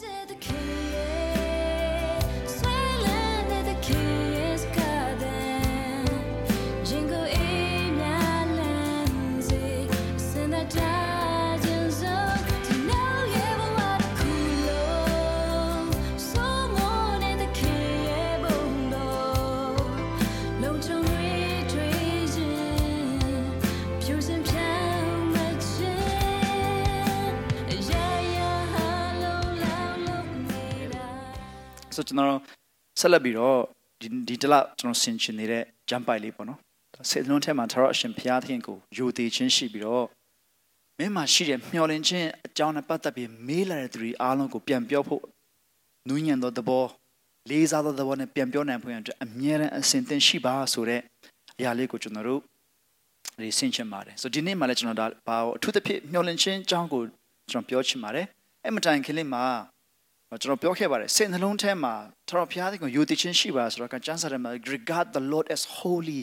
[0.00, 0.81] ဆို
[32.12, 32.40] ကျွန်တော်
[33.00, 33.58] ဆက်လက်ပြီးတော့
[34.00, 36.58] ဒီဒီတလကျွန်တော်ဆင်ချင်နေတဲ့ဂျမ်ပိုက်လေးပေါ့နော်
[37.10, 40.06] စေတလုံးထဲမှာသာရအရှင်ဘုရားသခင်ကိုယိုသေးခြင်းရှိပြီးတော့
[40.98, 45.22] မင်းမှာရှိတဲ့မျှော်လင့်ခြင်းအကြောင်းနဲ့ပတ်သက်ပြီးမေးလာတဲ့သူတွေအားလုံးကိုပြန်ပြောဖို့
[46.08, 46.84] နူးညံ့သောသဘော
[47.50, 51.00] လေးစားသောသဘောနဲ့ပြန်ပြောနိုင်ဖို့အတွက်အမြဲတမ်းအစဉ်သင်ရှိပါဆိုတဲ့
[51.58, 52.40] အရာလေးကိုကျွန်တော်တို့
[53.40, 57.02] ဒီဆင်ချင်ပါတယ်ဆိုဒီနေ့မှလည်းကျွန်တော်ဒါဘာအထူးသဖြင့်မျှော်လင့်ခြင်းအကြောင်းကို
[57.50, 58.26] ကျွန်တော်ပြောချင်ပါတယ်
[58.64, 59.44] အဲ့မတိုင်ခင်လေးမှာ
[60.40, 61.94] ကျွန်တော်ပြောခဲ့ပါတယ်စိတ်နှလုံးထဲမှာ
[62.28, 66.22] ထတော်ဘုရားသခင်ကိုယုံကြည်ခြင်းရှိပါဆိုတော့ကကျမ်းစာထဲမှာ regard the lord as holy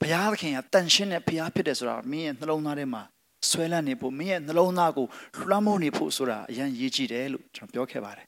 [0.00, 3.02] ဘုရားသခင်ကတန်ရှင်းတဲ့ဘုရားဖြစ်တယ်ဆိုတာမင်းရဲ့နှလုံးသားထဲမှာ
[3.50, 5.06] ဆွဲလန်းနေဖို့မင်းရဲ့နှလုံးသားကို
[5.48, 8.26] လွှမ်းမိုးနေဖို့ဆိုတာအရင်ရေးကြည့်တယ်လို့ကျွန်တော်ပြောခဲ့ပါတယ်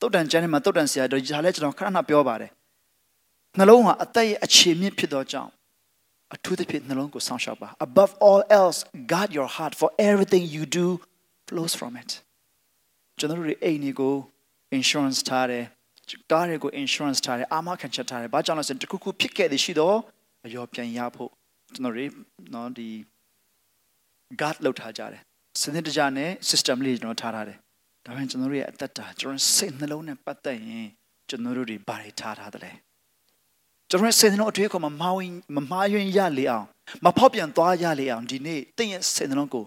[0.00, 2.50] တုတ်တန်ကျမ်းထဲမှာတုတ်တန်ဆရာတို့ဒါလည်းကျွန်တော်ခဏခဏပြောပါတယ်
[3.58, 5.50] နှလုံးဟာအသက်ရဲ့အခြေမြင့်ဖြစ်သောကြောင့်
[6.34, 8.78] အထူးသဖြင့်နှလုံးကိုစောင့်ရှောက်ပါ above all else
[9.12, 10.86] guard your heart for everything you do
[11.48, 12.10] flows from it
[13.18, 14.14] ကျွန်တော်တို့အိမ်တွေကို
[14.76, 15.64] insurance ထားတယ်
[16.32, 19.96] ကားတွေကို insurance ထားတယ်အာမခံချက်ထားတယ်ဘာကြောင့်လဲဆိုတခုခုဖြစ်ခဲ့သည်ရှိတော့
[20.46, 21.30] အရောပြန်ရဖို့
[21.74, 22.10] ကျွန်တော်တို့
[22.54, 22.88] နော်ဒီ
[24.40, 25.22] guard လောက်ထားကြတယ်
[25.60, 27.58] စနစ်တကျနဲ့ system လေးကျွန်တော်ထားထားတယ်
[28.04, 30.88] ဒါပေမဲ့ကျွန်တော်တို့ရဲ့အသက်တာကျွန်တော်စိတ်နှလုံးနဲ့ပတ်သက်ရင်
[31.28, 32.72] ကျွန်တော်တို့တွေဘာတွေထားထားတယ်လဲ
[33.90, 36.66] ကျွန်တော်စိတ်နှလုံးအတွေ့အခေါ်မှာမဝင်မမှားယွင်းရလေအောင်
[37.04, 39.64] မဖောက်ပြန်သွားရလေအောင်ဒီနေ့တင့်ရဲ့စိတ်နှလုံးကို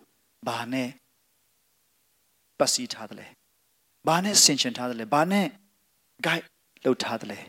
[0.48, 0.90] ဘာနဲ့
[2.60, 3.28] ပတ်စီထားတယ်လဲ
[4.08, 5.48] ဘာနဲ့ဆင်ခြင်ထားတယ်လဲဘာနဲ့
[6.26, 6.46] guide
[6.86, 7.40] လုပ်ထားတယ်လဲ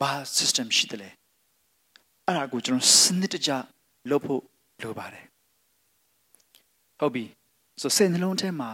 [0.00, 1.08] ဘာ system ရှိတယ်လဲ
[2.26, 3.50] အဲ့ဒါကိုကျွန်တော်စနစ်တကျ
[4.10, 4.42] လုပ်ဖို့
[4.82, 5.24] လိုပါတယ်
[6.98, 7.24] ဟုတ်ပြီ
[7.80, 8.70] ဆိုစိတ်နှလုံးထဲမှာ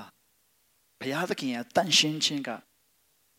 [1.00, 2.50] ဘုရားသခင်ရဲ့တန်ရှင်းခြင်းက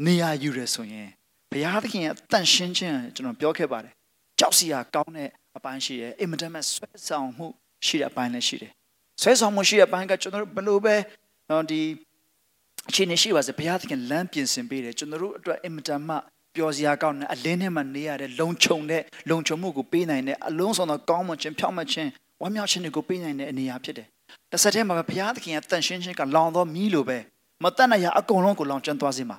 [0.05, 1.09] နေရာယူရဆိုရင်
[1.51, 3.93] ဘုရားသခင်ရဲ့တန်ရှင်းခြင်းကျွန်တော်ပြောခဲ့ပါတယ်
[4.39, 7.47] ကြောက်စရာကောင်းတဲ့အပိုင်းရှိတယ်အင်မတန်မှဆွဲဆောင်မှု
[7.85, 8.71] ရှိတဲ့အပိုင်းလည်းရှိတယ်
[9.21, 10.95] ဆွဲဆောင်မှုရှိတဲ့အပိုင်းကကျွန်တော်တို့ဘယ်လိုပဲ
[11.49, 11.81] တော့ဒီ
[12.89, 16.15] အခြေအနေရှိပါစေဘုရားသခင်လမ်းပြင်ဆင်ပေးတယ်ကျွန်တော်တို့အတွက်အင်မတန်မှ
[16.55, 22.09] ပျော်စရာကောင်းတဲ့အလင်းထဲမှာနေရတဲ့လုံခြုံတဲ့လုံခြုံမှုကိုပေးနိုင်တဲ့အလုံးစုံသောကောင်းမွန်ခြင်းဖြောင့်မတ်ခြင်း
[22.41, 24.07] ဝမ်းမြောက်ခြင်းတွေကိုပေးနိုင်တဲ့အနေအရာဖြစ်တယ်။
[24.51, 27.17] တစ်ဆက်တည်းမှာပဲဘုရားသခင်ရဲ့တန်ရှင်းခြင်းကလောင်သောမီးလိုပဲ
[27.63, 29.37] မတတ်နိုင်ရအကုန်လုံးကိုလောင်ကျွမ်းသွားစေမှာ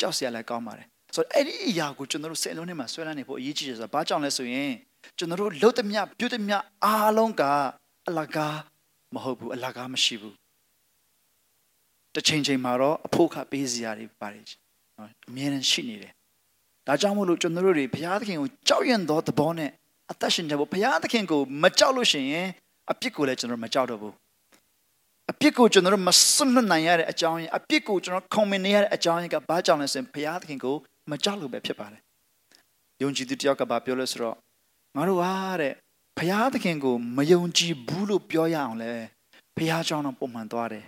[0.00, 4.72] ကြောက်စရာလည်းကောင်းပါတယ်။ဆိုတော့အဲ့ဒီအရာကိုကျွန်တော်တို့စိတ်လုံးထဲမှာဆွဲလန်းနေဖို့အရေးကြီးတယ်ဆိုတာဘာကြောင့်လဲဆိုရင်
[5.18, 7.42] ကျွန်တော်တို့လှုပ်သမျှပြုတ်သမျှအားလုံးက
[8.08, 8.56] အလကား
[9.14, 10.34] မဟုတ်ဘူးအလကားမရှိဘူး
[12.16, 14.44] တစ်ချိန်ချိန်မှာတော့အဖို့ခပေးစရာတွေပါတယ်
[14.98, 16.12] နော်အမြဲတမ်းရှိနေတယ်
[16.86, 19.70] ဒါကြောင့်မို့လို့ကျွန်တော်တို့တွေဘုရားသခင်ကိုကြောက်ရွံ့သောသဘောနဲ့
[20.10, 22.46] အသက်ရှင်ကြဖို့ဘုရားသခင်ကိုမကြောက်လို့ရှိရင်
[22.90, 24.14] အပြစ်ကိုလည်းကျွန်တော်မကြောက်တော့ဘူး
[25.30, 30.74] အပြစ်ကိုကျွန်တော်တို့မစွန့်လွတ်နိုင်ရတဲ့အကြောင်းရင်းအပြစ်ကိုကျွန်တော်ခုံမင်နေရတဲ့အကြောင်းရင်းကဘာကြောင့်လဲဆိုရင်ဘုရားသခင်ကို
[31.10, 32.00] မကြောက်လို့ပဲဖြစ်ပါတယ်
[33.02, 34.36] ယုံကြည်သူတယောက်ကဘာပြောလဲဆိုတော့
[34.96, 35.72] ငါတို့ဟာတဲ့
[36.18, 38.92] ဘုရားသခင်ကိုမယုံကြည်ဘူးလို့ပြောရအောင်လဲ
[39.56, 40.86] ဘုရားကြောင့်တော့ပုံမှန်သွားတယ်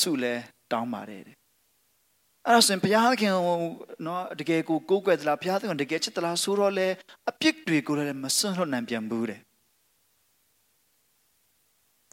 [0.00, 0.34] ဆုလဲ
[0.72, 1.36] တောင်းပါတယ်တဲ့
[2.46, 3.58] အဲ့ဒါဆိုရင်ဘုရားသခင်ကို
[4.06, 6.88] နော်တကယ်ကိုကိုးကွယ်သလားဘုရားသခင်တကယ်ချစ်သလားဆိုတော့လေ
[7.30, 9.40] အပြစ်တွေကိုလည်းမစွန့်လွတ်နိုင်ပြန်ဘူးတဲ့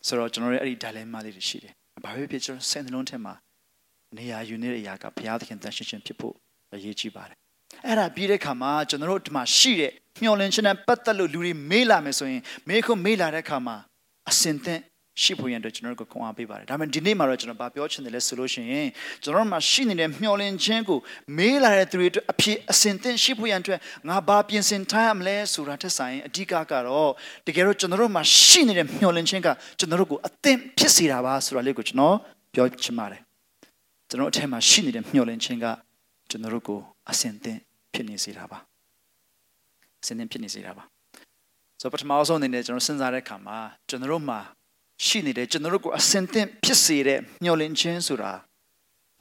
[0.08, 1.74] ဆိုတော့ကျွန်တော်ရဲ့အဲ့ဒီ dilemma လေးတွေရှိတယ်
[2.04, 3.34] ဘာပဲဖြစ်ကျွန်တော်စိတ်နှလုံးထဲမှာ
[4.18, 6.36] နေရာယူနေတဲ့အရာကဘုရားသခင်တန်ရှင်းခြင်းဖြစ်ဖို့
[6.74, 7.38] အရေးကြီးပါတယ်
[7.86, 9.92] အဲ့ဒါပြီးတဲ့ခါမှာကျွန်တော်တို့ဒီမှာရှိတဲ့
[10.22, 13.78] မျောလင်းခြင်းနဲ့ပတ်သက်လို့လူတွေမေးလာမယ်ဆိုရင်မေးခွန်းမေးလာတဲ့ခါမှာ
[14.30, 14.82] အစင်သင့်
[15.24, 18.88] ရှိဖို့ရန်အတွက်ကျွန်တော်တို့ကိုခွန်အားပေးပါတယ်ဒါပေမဲ့ဒီနေ့မှာတော့ကျွန်တော်ဗာပြောချင်တယ်လဲဆိုလို့ရှိရင်
[19.24, 21.00] ကျွန်တော်တို့မှာရှိနေတဲ့မျှော်လင့်ခြင်းကို
[21.38, 27.12] မေးလာတဲ့သူတွေအတွက်အဖြစ်အစင်သင့်ရှိဖို့ရန်အတွက်ငါဘာပြင်ဆင်ထားရမလဲဆိုတာထက်ဆိုင်အဓိကကတော့
[27.48, 29.48] တကယ်တော့ကျွန်တော်တို့မှာရှိနေတဲ့မျှော်လင့်ခြင်းက
[29.80, 32.16] ကျွန်တော်တို့ကိုအသင်ဖြစ်စေတာပါဆိုတာလေးကိုကျွန်တော်
[32.54, 33.22] ပြောချင်ပါတယ်
[34.10, 35.66] ကျွန်တော်အထက်မှာရှိနေတဲ့မျှော်လင့်ခြင်းက
[36.30, 36.80] ကျွန်တော်တို့ကို
[37.10, 37.60] အစင်သင့်
[37.94, 38.60] ဖြစ်နေစေတာပါ
[40.02, 40.84] အစင်သင့်ဖြစ်နေစေတာပါ
[41.82, 43.58] ဆိုပထမဆုံးအနေနဲ့ကျွန်တော်စဉ်းစားတဲ့အခါမှာ
[43.90, 44.40] ကျွန်တော်တို့မှာ
[45.06, 48.32] ရှိနေတယ်ကျွန်တော်တို့ကိုအစင်သင့်ဖြစ်စေတဲ့မျှော်လင့်ခြင်းဆိုတာ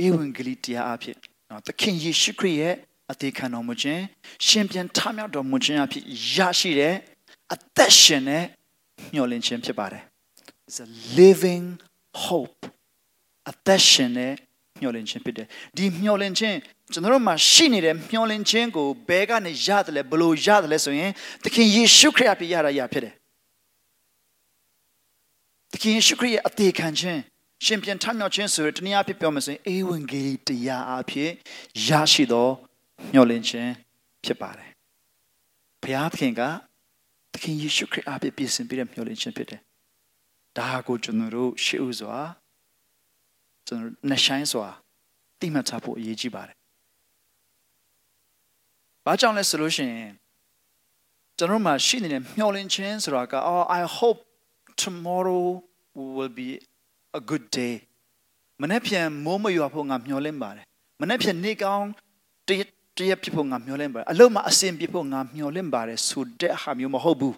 [0.05, 1.17] ဧဝံဂေလိတရားအဖြစ်
[1.51, 2.75] နော်သခင်ယေရှုခရစ်ရဲ့
[3.13, 4.03] အသေးခံတော်မူခြင်း
[4.47, 6.05] ရှင်ပြန်ထမြောက်တော်မူခြင်းအဖြစ်
[6.37, 6.95] ရရှိတဲ့
[7.55, 8.45] အသက်ရှင်တဲ့
[9.15, 10.03] မျှော်လင့်ခြင်းဖြစ်ပါတယ်
[10.69, 10.89] It's a
[11.21, 11.67] living
[12.25, 12.61] hope
[13.51, 14.33] အသက်ရှင်တဲ့
[14.81, 15.47] မျှော်လင့်ခြင်းဖြစ်တယ်
[15.77, 16.57] ဒီမျှော်လင့်ခြင်း
[16.93, 21.11] ကျွန်တော်တို့မှာရှိနေတဲ့မျှော်လင့်ခြင်းကိုဘယ်ကနေရတယ်လဲဘယ်လိုရတယ်လဲဆိုရင်
[21.45, 23.15] သခင်ယေရှုခရစ်အဖြစ်ရတာရဖြစ်တယ်
[25.73, 27.21] သခင်ယေရှုခရစ်ရဲ့အသေးခံခြင်း
[27.65, 31.31] ရှင်ပြန်ထမြောက်ခြင်းဆိုရတနည်းအားဖြင့်ပြောမယ်ဆိုရင်အေဝံဂေလိတရားအဖြစ်
[31.89, 32.49] ရရှိသော
[33.13, 33.73] မျှော်လင့်ခြင်း
[34.25, 34.71] ဖြစ်ပါတယ်
[35.83, 36.43] ဘုရားသခင်က
[37.33, 39.61] သခင်ယေရှုခရစ်အားဖြင့်ပြင်ဆင်ပေးတဲ့မျှော်လင့်ခြင်းဖြစ်တယ်
[40.59, 42.19] ဒါကိုကျွန်တော်တို့ရှေ့ဥစွာ
[43.67, 44.69] ကျွန်တော်နှဆိုင်စွာ
[45.41, 46.57] သိမှတ်ထားဖို့အရေးကြီးပါတယ်
[49.05, 50.13] ဘာကြောင့်လဲဆိုလို့ရှိရင်
[51.39, 54.21] ကျွန်တော်မှရှိနေတဲ့မျှော်လင့်ခြင်းဆိုတာက oh i hope
[54.85, 55.45] tomorrow
[56.17, 56.49] will be
[57.19, 57.75] a good day
[58.63, 60.65] မနေ့ပြန်မိုးမရွာဖို့ငါမျှော်လင့်ပါတယ်
[61.01, 61.87] မနေ့ပြန်နေကောင်း
[62.49, 62.61] တရ
[62.99, 67.37] တရဖြစ်ဖို့ငါမျှော်လင့်ပါတယ်အလုံးမအစင်ပြဖို့ငါမျှော်လင့်ပါတယ်ဆိုတဲ့ဟာမျိုးမဟုတ်ဘူး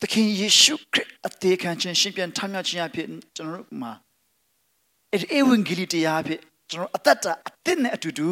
[0.00, 3.92] သခင်ယေရှုခရစ်အသေးခံခြင်းရှင်ပြန်ထမြောက်ခြင်းအဖြစ်ကျွန်တော်တို့မှာ
[5.12, 6.40] အဲ့ဒီဝံဂေလိတရားအဖြစ်
[6.70, 8.28] ကျွန်တော်အသက်တာအသစ်နဲ့အတူတူ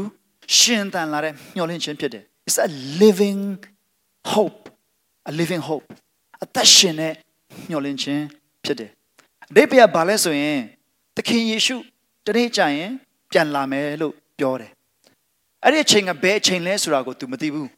[0.57, 2.69] ရှင်သန်လာတဲ့မျှော်လင့်ခြင်းဖြစ်တယ် It's a
[3.03, 3.43] living
[4.33, 4.63] hope
[5.31, 5.87] a living hope
[6.45, 7.13] အသက်ရှင်တဲ့
[7.69, 8.25] မျှော်လင့်ခြင်း
[8.65, 8.91] ဖြစ်တယ်
[9.51, 10.61] အဓိပ္ပာယ်ဘာလဲဆိုရင်
[11.17, 11.77] သခင်ယေရှု
[12.27, 12.91] တနေ့ကျရင်
[13.31, 14.71] ပြန်လာမယ်လို့ပြောတယ်
[15.65, 17.69] အဲ့ဒီအချိန်ကဘယ်အချိန်လဲဆိုတာကို तू မသိဘူး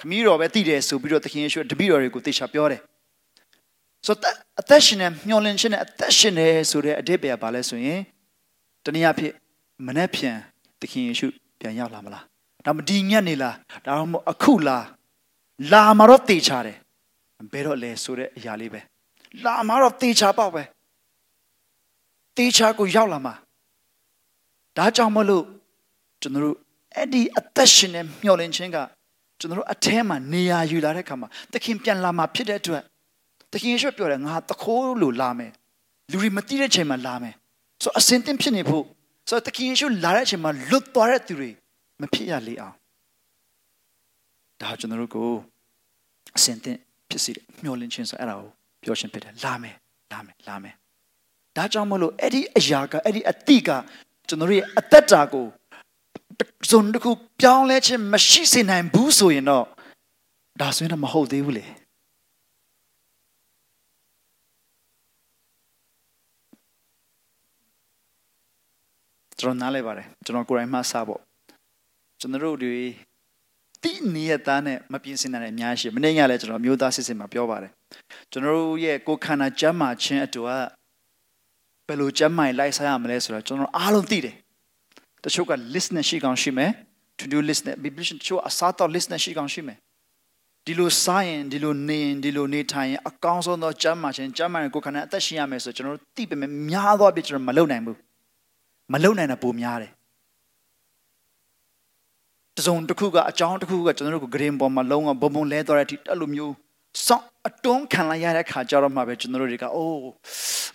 [0.00, 2.80] ခမည်းတော်ပဲသိတယ်ဆိုပြီးတော့သခင်ယေရှုတပည့်တော်တွေကိုသေချာပြောတယ်
[4.06, 8.00] ဆိုတော့အသက်ရှင်တဲ့မျှော်လင့်ခြင်းနဲ့အသက်ရှင်တယ်ဆိုတဲ့အဓိပ္ပာယ်ဘာလဲဆိုရင်
[8.84, 9.34] တနည်းအားဖြင့်
[9.86, 10.36] မနေ့ပြန်
[10.80, 11.26] သခင်ယေရှု
[11.60, 12.33] ပြန်ရောက်လာမလား
[12.64, 13.54] ဒါမှဒီညက်နေလား
[13.86, 14.84] ဒါမှမဟုတ်အခုလား
[15.72, 16.76] လာမှာတော့တေချာတယ်
[17.52, 18.80] ဘယ်တော့လဲဆိုတဲ့အရာလေးပဲ
[19.44, 20.62] လာမှာတော့တေချာပေါ့ပဲ
[22.36, 23.34] တေချာကိုရောက်လာမှာ
[24.76, 25.44] ဒါကြောင့်မလို့
[26.22, 26.56] ကျွန်တော်တို့
[26.94, 28.78] အဲ့ဒီအသက်ရှင်တဲ့မျှော်လင့်ခြင်းက
[29.40, 32.82] ကျွန်တော်တို့အထဲမှာနေရာယူလာတဲ့အခါမှာသခင်ပြန်လာမှာဖြစ်တဲ့အတွက်
[33.52, 35.52] သခင်ယေရှုပြောတယ်ငါတခိုးလို့လာမယ်
[36.10, 37.34] လူတွေမသိတဲ့ချိန်မှာလာမယ်
[37.82, 38.84] ဆိုအစင်တင်ဖြစ်နေဖို့
[39.28, 41.50] ဆိုတခင်ယေရှုလာတဲ့အချိန်မှာလွတ်သွားတဲ့သူတွေ
[42.00, 42.76] မဖြစ်ရလေအောင်
[44.60, 45.30] ဒါကျွန်တော်တို့ကို
[46.36, 46.78] အစင်တင်
[47.10, 48.48] ဖြစ်စီတယ်မျှော်လင့်ခြင်းဆိုအဲ့ဒါကို
[48.82, 49.76] ပြောရှင်ဖြစ်တယ်လာမယ်
[50.12, 50.74] လာမယ်လာမယ်
[51.56, 53.68] ဒါကြောင့်မလို့အဲ့ဒီအရာကအဲ့ဒီအတိက
[54.28, 55.46] ကျွန်တော်တို့ရဲ့အသက်တာကို
[56.68, 57.10] ဇွန်တခု
[57.40, 59.64] ပြောင်းလဲခြင်းမရှိစေနိုင်ဘူးဆိုရင်တော့
[60.60, 61.64] ဒါဆိုရင်တော့မဟုတ်သေးဘူးလေ
[69.38, 71.20] ကျွန်တော်နားလဲပါတယ်ကျွန်တော်ကိုယ်တိုင်မှစပေါ့
[72.24, 72.78] ကျွန်တော်တို့တွေ
[73.82, 77.72] တိနေရသားနဲ့မပြင်းစင်တဲ့အများရှိမနေ့ကလည်းကျွန်တော်မျိုးသားစစ်စစ်မှာပြောပါတယ်
[78.32, 80.48] ကျွန်တော်တို့ရဲ့ကိုယ်ခန္ဓာကျမ်းမာခြင်းအတူက
[81.86, 84.34] ဘယ်လိုကျမ်းမာလိုက်စားရမလဲဆိုတော့ကျွန်တော်အားလုံးသိတယ်
[85.24, 86.70] တချို့က list နဲ့ရှိကောင်းရှိမယ်
[87.18, 89.78] to do list နဲ့ biblical တချို့အစားတော့ list နဲ့ရှိကောင်းရှိမယ်
[90.66, 97.98] ဒီလိုစားရင်ဒီလိုနေရင်ဒီလိုနေထိုင်ရင်အကောင်းဆုံးသောကျမ်းမာခြင်းကျမ်းမာရင်ကိုယ်ခန္ဓာအသက်ရှင်ရမယ်ဆိုကျွန်တော်တို့သိပေမဲ့များသောအဖြစ်ကျွန်တော်မလုပ်နိုင်ဘူး
[98.92, 99.92] မလုံနိုင်တာပိုများတယ်
[102.58, 106.54] တစုံတစ်ခုကအကြောင်းတစ်ခုကကျွန်တော်တို့ကိုဂရင်ပေါ်မှာလုံးဝဘုံဘုံလဲသွားတဲ့အထိအဲ့လိုမျိုး
[107.06, 110.00] စောင့်အတွန်းခံလိုက်ရတဲ့ခါကြတော့မှပဲကျွန်တော်တို့တွေကအိုး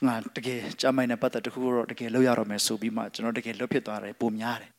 [0.07, 4.69] ငါတကယ်ကြမ်းမိုင်တဲ့ပတ်သက်တစ်ခုတော့တကယ်လောက်ရတော့မယ်ဆိုပြီးမှကျွန်တော်တကယ်လွတ်ဖြစ်သွားတယ်ပိုများတယ်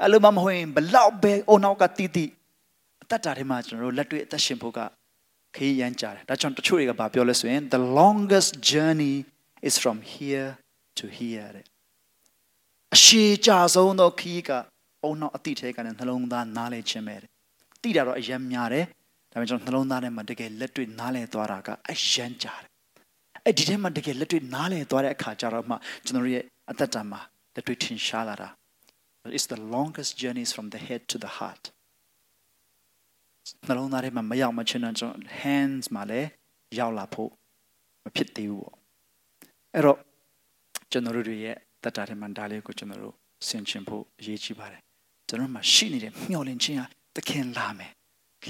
[0.00, 2.30] အဲ့လိုမှမဟုတ်ရင်ဘလောက်ပဲအိုနောက်ကတီးတီး
[3.02, 4.78] အသက်တာထဲမှာကျွန်တော်တို့လက်တွေ့အသက်ရှင်ဖို့က
[5.56, 9.16] ခရီးရမ်းကြတယ်ဒါကြောင့်တချို့တွေကပြောလဲဆိုရင် the longest journey
[9.68, 10.48] is from here
[10.98, 11.64] to here တဲ့
[12.94, 14.50] အရှိကြဆုံးသောခီးက
[15.06, 17.16] အုံနောက်အတိထဲကလည်းနှလုံးသားနားလဲခြင်းပဲ
[17.82, 18.84] တိတာတော့အယံများတယ်
[19.32, 22.60] ဒါပေမဲ့ကျွန်တော်နှလုံးသားထဲမှာတကယ်လက်တွေ့နားလဲသွားတာကအယံကြတယ်
[23.44, 27.20] အဲ့ဒီထဲမှာတကယ်လက်တွေ့နားလဲသွားတဲ့အခါကျတော့မှကျွန်တော်ရဲ့အသက်တာမှာ
[27.54, 28.48] လက်တွေ့ထင်ရှားလာတာ
[29.36, 31.64] It's the longest journeys from the head to the heart
[33.66, 36.28] နှလုံးသားထဲမှာမရောက်မချင်းတော့ကျွန်တော် hands မှာလည်း
[36.78, 37.30] ရောက်လာဖို့
[38.04, 38.76] မဖြစ်သေးဘူးပေါ့
[39.74, 39.98] အဲ့တော့
[40.90, 43.14] ကျွန်တော်တို့ရဲ့တတ်တာထဲမှာဒါလေးကိုကျွန်တော်တို့
[43.48, 44.85] ဆင်ခြင်ဖို့အရေးကြီးပါတယ်
[45.28, 47.92] ကျွန်တော်မှရှိနေတဲ့မျှော်လင့်ခြင်းဟာသခင်လာမယ်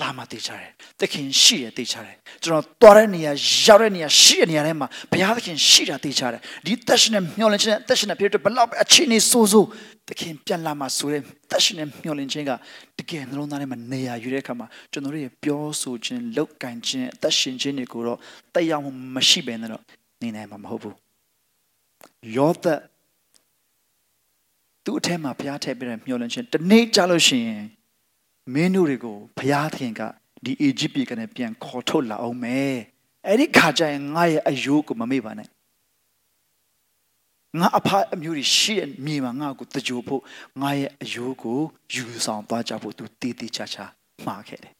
[0.00, 3.32] လာမှသိချတယ်သခင်ရှိရသိချတယ်ကျွန်တော်သွားတဲ့နေရာ
[3.64, 9.66] ရောက်တဲ့နေရာရှိတဲ့နေရာထဲမှာဘုရားသခင်ရှိတာသိချတယ်ဒီသက်ရှင်တဲ့မျှော်လင့်ခြင်းသက်ရှင်တဲ့ဖြစ်တဲ့ဘလောက်ပဲအခြေအနေဆိုးဆိုး
[10.08, 12.52] သခင်ပြန်လာမှဆိုတဲ့သက်ရှင်တဲ့မျှော်လင့်ခြင်းက
[12.98, 18.18] တကယ်နှလုံးသားထဲမှာနေရာယူတဲ့အခါမှာကျွန်တော်တို့ရဲ့ပြောဆိုခြင်းလောက်ကင်ခြင်းအသက်ရှင်ခြင်းတွေကိုတော့
[18.54, 19.82] တက်ရောက်မှုမရှိဘဲနဲ့တော့
[20.22, 20.96] နေနိုင်မှာမဟုတ်ဘူး
[22.36, 22.80] ယောသက်
[24.86, 27.64] သူ့အထက်မှာဘုရားထည့်ပေးတဲ့မျှော်လင့်ခြင်းတနေ့ကြလို့ရှိရင်
[28.54, 30.02] မင်းတို့တွေကိုဘုရားသခင်က
[30.44, 32.76] ဒီအေဂျစ်ပြည်ကနေပြန်ခေါ်ထုတ်လာအောင်မယ်
[33.26, 35.48] အဲ့ဒီခါကျရင်ငါရဲ့အယိုးကိုမမေ့ပါနဲ့
[37.60, 40.22] ငါအဖအမျိုးတွေရှိတဲ့မြေမှာငါ့ကိုတကြိုဖို့
[40.62, 41.60] ငါရဲ့အယိုးကို
[41.94, 43.84] ယူဆောင်သွားကြဖို့သူတည်တည်ချာချာ
[44.26, 44.72] မှားခဲ့တယ်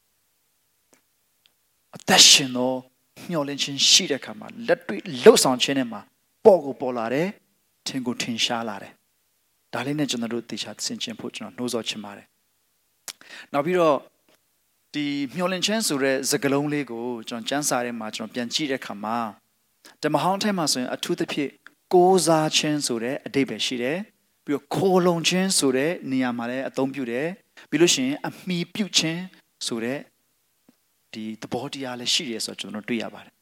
[1.95, 2.73] အသက်ရှင်သော
[3.29, 6.01] မျှော်လင့်ခြင်းရှိတဲ့ခါမှာလက်တွေ့လှုပ်ဆောင်ခြင်းနဲ့မှာ
[6.45, 7.27] ပေါ်ကိုပေါ်လာတယ်
[7.87, 8.96] ထင်ကိုထင်ရှားလာတယ်
[9.77, 12.27] ဒါလေးနဲ့ကျွန်တော်တို့တေချာဆင်ခြင်ဖို့ကျွန်တော်နှိုးဆော်ချင်ပါတယ်
[13.53, 13.97] နောက်ပြီးတော့
[14.93, 15.05] ဒီ
[15.35, 19.17] မျောလင့်ခြင်းဆိုတဲ့စကားလုံးလေးကိုကျွန်တော်စမ်းစာထဲမှာကျွန်တော်ပြန်ကြည့်တဲ့အခါမှာ
[20.03, 21.51] ဓမ္မဟောင်းထဲမှာဆိုရင်အထူးသဖြင့်
[21.93, 23.97] ကိုးစားခြင်းဆိုတဲ့အဓိပ္ပာယ်ရှိတယ်
[24.45, 27.27] ပြီးတော့ခိုးလုံခြင်းဆိုတဲ့နေရာမှာလည်းအသုံးပြုတယ်
[27.69, 29.21] ပြီးလို့ရှိရင်အမိပြုခြင်း
[29.67, 29.99] ဆိုတဲ့
[31.13, 33.33] ဒီသဘောတရားလည်းရှိတယ်ဆိုတော့ကျွန်တော်တွေ့ရပါတယ်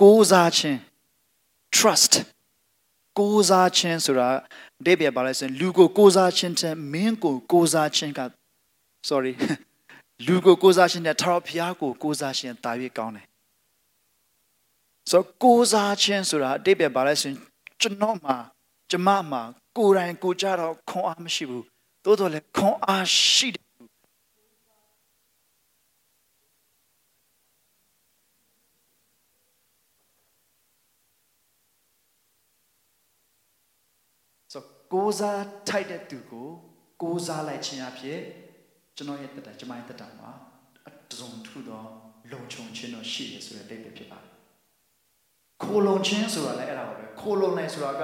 [0.00, 0.78] ကိုးစားခြင်း
[1.76, 2.12] trust
[3.18, 4.28] ကိုးစားခြင်းဆိုတာ
[4.80, 8.20] အဓိပ္ပာယ်ပါလဲဆိုရင်လူကိုကိုးစားခြင်းတဲ့မင်းကိုကိုးစားခြင်းက
[9.08, 9.32] sorry
[10.26, 13.26] လူကိုကိုးစားခြင်းနဲ့ထာဝရဘုရားကိုကိုးစားခြင်းတာ၍ကောင်းတယ်
[15.10, 17.38] ဆိုကိုးစားခြင်းဆိုတာအတိတ်ပဲပါလဲဆိုရင်
[17.80, 18.36] ကျွန်တော်မှာ
[18.90, 19.42] ကျမမှာ
[19.76, 21.64] ကိုယ်တိုင်ကိုကြတော့ခွန်အားမရှိဘူး
[22.04, 23.68] သို့တော်လည်းခွန်အားရှိတယ်
[34.52, 36.48] ဆို ကိုးစားထိုက်တဲ့သူကို
[37.02, 38.20] ကိုးစားလိုက်ခြင်းအဖြစ်
[38.96, 40.30] ကျွန်တော်ရဲ့တက်တာကျမရဲ့တက်တာမှာ
[40.88, 41.84] အတုံထူသော
[42.32, 44.32] လုံခြုံခြင်းတော့ရှိတယ်ဆိုတဲ့အဓိပ္ပာယ်ဖြစ်ပါတယ်
[45.62, 48.02] ခိုလုံခြင်းဆိုတာလည်းအဲ့ဒါပါပဲခိုလုံနိုင်ဆိုတာက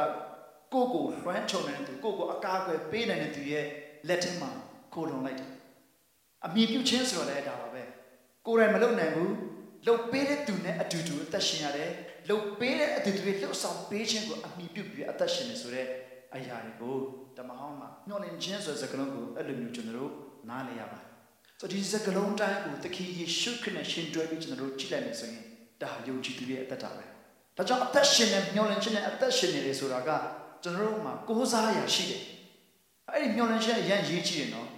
[0.73, 3.67] ကိုကိုလွှမ်းခြုံနေတဲ့သူကိုကိုအကာအကွယ်ပေးနိုင်တဲ့သူရဲ့
[4.09, 4.51] လက်ထဲမှာ
[4.95, 5.51] ခိုလုံလိုက်တယ်
[6.47, 7.83] အမိပြုခြင်းဆိုတာလည်းအဲ့ဒါပါပဲ
[8.47, 9.33] ကိုယ်တိုင်မလုပ်နိုင်ဘူး
[9.87, 11.91] လှုပ်ပေးတဲ့သူနဲ့အတူတူအသက်ရှင်ရတယ်
[12.29, 15.87] လှုပ်ပေးတဲ့အတူတူလှုပ်ဆောင်ပေးခြင်းကိုအမိပြုပြီးအသက်ရှင်နေဆိုတဲ့
[16.37, 16.97] အရာတွေကို
[17.39, 20.13] ဓမ္မဟောင်းမှာညှော်လင့်ခြင်းဆိုတဲ့စကားလုံးကိုအဲ့လိုမျိုးကျွန်တော်တို့
[20.49, 21.09] နားလည်ရပါတယ်
[21.61, 25.45] ဆိုဒီစကလုံးတိုင်းကိုသခင်ယေရှုခရစ်နဲ့ရှင်တွဲပြီးကျွန်တော်တို့ကြည့်လိုက်မယ်ဆိုရင်
[25.83, 27.05] ဒါယုံကြည်သူရဲ့အသက်တာပဲ
[27.57, 30.11] ဒါကြောင့်အသက်ရှင်နဲ့မျောလင့်ခြင်းနဲ့အသက်ရှင်နေတယ်ဆိုတာက
[30.63, 32.23] ကျွန်တော်တို့မှာကိုးစားရာရှိတယ်
[33.09, 34.69] အဲ့ဒီမျောလင့်ခြင်းအရင်ရေးကြည့်ရင်တော့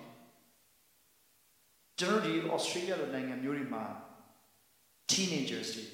[1.98, 3.84] ကျွန်တော်ဒီ Australia လိုနိုင်ငံမျိုးတွေမှာ
[5.10, 5.84] teenagers တွေ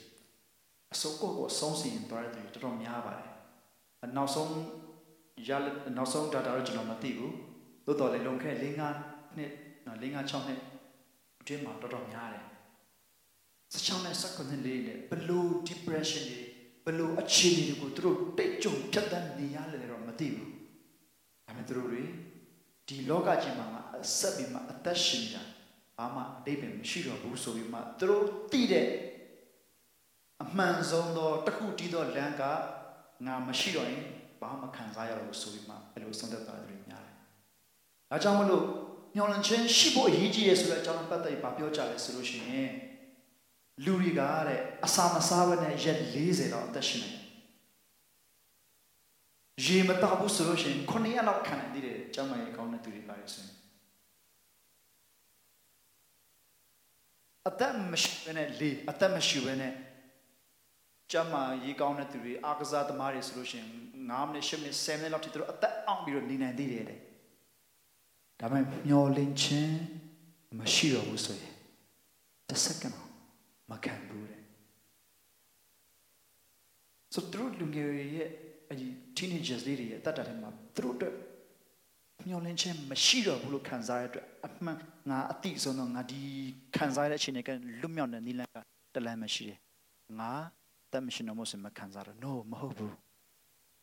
[0.92, 3.31] အစိုးကိုကိုဆုံးစီရင်သွားတယ်တော်တော်များပါတယ်
[4.16, 4.50] နောက်ဆုံး
[5.49, 5.50] ရ
[5.96, 7.34] နောက်ဆုံး data တော့ကျွန်တော်မသိဘူး
[7.87, 8.90] သို့တော်လည်းလုံခဲ့၄၅
[9.37, 9.50] နှစ်
[9.87, 10.61] နော်၄၅6နှစ်
[11.40, 12.46] အတွင်းမှာတော်တော်များတယ်
[13.75, 16.40] 16နဲ့19နှစ်လေးနဲ့ဘလို့ depression တွေ
[16.87, 20.50] ဘလို့အခြေအနေတွေကိုသူတို့တိတ်ကြုံဖြတ်တန်းနေရလဲတော့မသိဘူး
[21.46, 22.02] ဒါပေမဲ့သူတို့တွေ
[22.87, 25.37] ဒီလောကကြီးမှာအဆက်ပြီးမှအသက်ရှင်ကြ
[25.96, 28.88] ဘာမှအတိတ်ပဲမရှိတော့ဘူးဆိုပြီးမှသူတို့သိတဲ့
[30.42, 32.42] အမှန်ဆုံးသောတခုတည်းသောလမ်းက
[33.26, 34.04] ငါမရှိတော့ရင်
[34.42, 37.16] ဘာမှခံစားရတော့ဆိုပြီးမှအဲ့လိုဆုံးသက်တာတွေများတယ်။
[38.11, 38.64] ဒါကြောင့်မလို့
[39.14, 42.70] မျောလင့်ခြင်းရှိဖို့အရေးကြီးတယ်ဆိုတဲ့အကြောင်းပတ်သက်ပြီးပြောကြတယ်ဆိုလို့ရှိရင်
[43.84, 47.12] လူတွေကတဲ့အစာမစားဘဲနဲ့ရက်40လောက်အသက်ရှင်နေ
[49.64, 53.56] ရေမတောက်ဘူးဆိုလို့ရှိရင်9ရက်လောက်ခံနိုင်သေးတယ်ကျမ်းမာရေးကောင်းတဲ့သူတွေပါရဆိုရင်
[57.49, 59.72] အသက်မရှိဘဲနဲ့လေအသက်မရှိဘဲနဲ့
[61.12, 63.69] ကျမ်းမာရေးကောင်းတဲ့သူတွေအာကစားသမားတွေဆိုလို့ရှိရင်
[64.11, 66.99] 9မိနစ်10မိနစ်10မိနစ်လောက်ထိသူတို့အသက်အောင်ပြီးတော့နေနိုင်သေးတယ်တဲ့
[68.40, 69.76] ဒါပေမဲ့မျောလင့်ခြင်း
[70.59, 71.54] မရှိတော့ဘူးဆိုရင်
[72.49, 72.97] တစ်စက္ကန့်
[73.71, 74.40] မခံဘူးတဲ့
[77.14, 78.28] ဆိုသူတို့လူငယ်တွေရဲ့
[78.71, 81.14] အဒီ teenagers လေးတွေရဲ့အသက်တာထဲမှာသူတို့အတွက်
[82.28, 84.78] မျောလင့်ခြင်းမရှိတော့ဘူးလို့ခံစားရတဲ့အတွက်အမှန်
[85.11, 86.21] ငါအတိဆုံးတော့ငါဒီ
[86.76, 87.50] ခံစားရတဲ့အချိန်တွေက
[87.81, 88.57] လွတ်မြောက်တဲ့နိလန်က
[88.95, 89.59] တလန့်မရှိတယ်
[90.21, 90.33] ငါ
[90.92, 92.94] တတ်မရှိတော့မို့စမခံစားတော့ no မဟုတ်ဘူး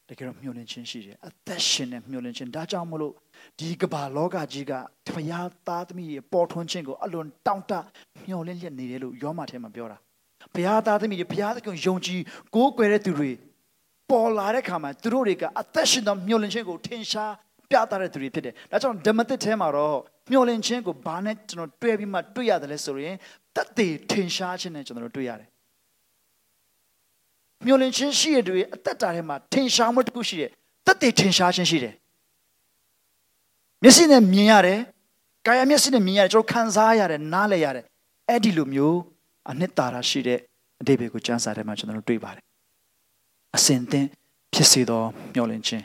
[0.09, 3.13] တကယ်တော့မျှော်လင့်ခြင်းရှိတယ်အသက်ရှင်တဲ့မျှော်လင့်ခြင်းဒါကြောင့်မလို့
[3.59, 4.73] ဒီကမ္ဘာလောကကြီးက
[5.13, 7.73] ဖရာသားသမီးရဲ့ပေါ်ထွန်းခြင်းကိုအလွန်တောင့်တ
[8.25, 9.97] မျှော်လင့်လျက်နေတယ်လို့ယောမထဲမှာပြောတာ
[10.53, 12.21] ဖရာသားသမီးတွေဖရာသခင်ယုံကြည်
[12.55, 13.31] ကိုးကွယ်တဲ့သူတွေ
[14.09, 17.33] ပေါ်လာတဲ့ခါမှာသူတို့တွေကအသက်ရှင်သောမျှော်လင့်ခြင်းကိုထင်ရှား
[17.69, 19.97] ပြသတဲ့သူတွေဖြစ်တယ်ဒါကြောင့်ဓမ္မသစ်ထဲမှာတော့
[20.31, 23.15] မျှော်လင့်ခြင်းကိုဘာနဲ့ကျွန်တော်တွေ့ပြီးမှတွေ့ရတယ်လဲဆိုရင်
[23.55, 25.49] တတ်တည်ထင်ရှားခြင်းနဲ့ကျွန်တော်တို့တွေ့ရတယ်
[27.65, 30.49] မျောလင့်ခြင်းရှိတဲ့တွေအသက်တာထဲမှာထင်ရှားမှုတစ်ခုရှိတယ်
[30.85, 31.93] တက်တည်ထင်ရှားခြင်းရှိတယ်
[33.83, 34.79] မျက်စိနဲ့မြင်ရတယ်
[35.45, 37.85] ကာယမျက်စိနဲ့မြင်ရတယ်ကျွန်တော်ခံစားရတယ်နားလည်ရတယ်
[38.27, 38.99] အဲ့ဒီလိုမျိုး
[39.49, 40.39] အနှစ်သာရရှိတဲ့
[40.81, 42.43] အတိပ္ပယ်ကိုကျမ်းစာထဲမှာကျွန်တော်တို့တွေ့ပါတယ်
[43.55, 44.05] အစဉ်သင်
[44.53, 45.83] ဖြစ်စေသောမျောလင့်ခြင်း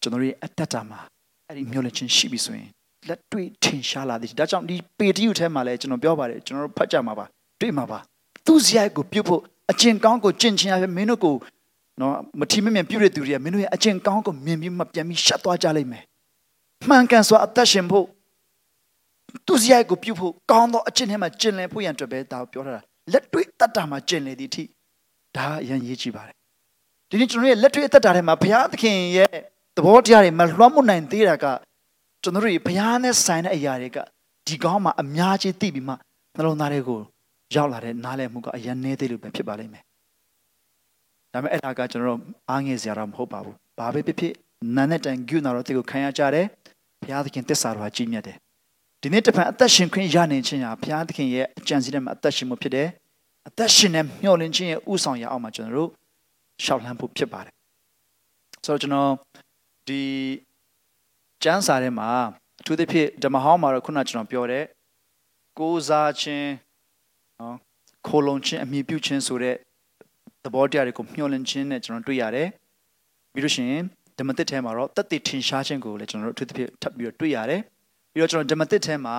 [0.00, 1.00] ကျွန်တော်ရဲ့အတ္တတာမှာ
[1.48, 2.68] အဲ့ဒီမျောလင့်ခြင်းရှိပြီဆိုရင်
[3.08, 7.24] လက်တွေ့ထင်ရှားလာသည်ဒါကြောင့်ဒီပေတရုထဲမှာလည်းကျွန်တော်ပြောပါတယ်ကျွန်တော်တို့ဖတ်ကြမှာပါ
[7.60, 7.98] တွေ့မှာပါ
[8.46, 11.34] သူ့ဇယိုက်ကိုပြုတ်ဖို့အကျင့်ကောင်းကိုကျင့်ခြင်းအဖြစ်မင်းတို့ကို
[12.00, 16.04] နော်မထီမဲ့မြင်ပြုတ်တဲ့သူတွေကမင်းတို့ရဲ့အကျင့်ကောင်းကိုမြင်ပြီးမှပြန်ပြီးရှက်သွားကြလိမ့်မယ်
[16.88, 18.06] မှန်ကန်စွာအသက်ရှင်ဖို့
[19.46, 22.82] သူဇယိုက်ကိုပြုတ်ဖို့ကောင်းသောအကျင့်ထဲမှာကျင့်လည်ဖို့ရန်အတွက်ပဲဒါကိုပြောထားတာ
[23.12, 24.64] လက်တွေ့တတ်တာမှာကျင့်လည်သည်အထိ
[25.36, 26.36] ဒါအရင်ရေးကြည့်ပါတယ်
[27.08, 29.36] ဒီနေ့ကျွန်တော်ရဲ့လက်တွေ့အသက်တာထဲမှာဘုရားသခင်ရဲ့
[29.76, 31.46] သဘောတရားတွေမလွှမ်းမိုးနိုင်သေးတာက
[32.22, 33.98] ကျွန်တော်တို့ဘုရားနဲ့ဆိုင်တဲ့အရာတွေက
[34.46, 35.94] ဒီကောင်းမှာအများကြီးသိပြီးမှ
[36.36, 37.00] နှလုံးသားတွေကို
[37.54, 39.82] ရောက်လာတဲ့နားလည်မှုကအရင်နည်းသေးလို့ပဲဖြစ်ပါလိမ့်မယ်။
[41.32, 44.34] ဒါပေမဲ့အဲ့ဒါကကျွန်တော်တို့အားငယ်စရာတော့မဟုတ်ပါဘူး။ဘာပဲဖြစ်ဖြစ်
[44.76, 46.46] နာနဲ့တန်ဂုဏတော်တိကိုခံရကြတယ်။
[47.02, 48.36] ဘုရားသခင်တစ္ဆာတော်ကြီးမြတ်တယ်
[49.02, 52.88] ဒီနေ့တစ်ဖန်အသက်ရှင်ခွင့်ရနေခြင်းဟာဘုရားသခင်ရဲ့အကြံစီထဲမှာအသက်ရှင်မှုဖြစ်တယ်
[53.48, 55.90] အသက်ရှင်တဲ့မျှော်လင့်ခြင်းရဲ့ဥဆောင်ရအောင်မှာကျွန်တော်တို့
[56.64, 57.54] ရှောက်လှမ်းဖို့ဖြစ်ပါတယ်
[58.64, 59.12] ဆိုတော့ကျွန်တော်
[59.88, 60.02] ဒီ
[61.42, 62.08] ကျမ်းစာထဲမှာ
[62.60, 64.64] အထူးသဖြင့်ဓမ္မဟောင်းမှာတော့ခုနကျွန်တော်ပြောတဲ့
[65.58, 66.48] ကိုးစားခြင်း
[67.40, 67.56] နော်
[68.06, 69.56] ခိုလုံခြင်းအမိပြုခြင်းဆိုတဲ့
[70.44, 72.48] သဘောတရားတွေကိုမျှော်လင့်ခြင်းနဲ့ကျွန်တော်တွေ့ရတယ်
[73.32, 73.82] ပြီးလို့ရှိရင်
[74.18, 77.60] ဓမ္မသစ်ထဲမှာတော့တသက်ထင်ရှားခြင်းကိုလည်းကျွန်တော်တို့အထူးသဖြင့်ထပ်ပြီးတော့တွေ့ရတယ်
[78.12, 79.16] ပြီးတော့ကျွန်တော်ဓမ္မသစ်ထဲမှာ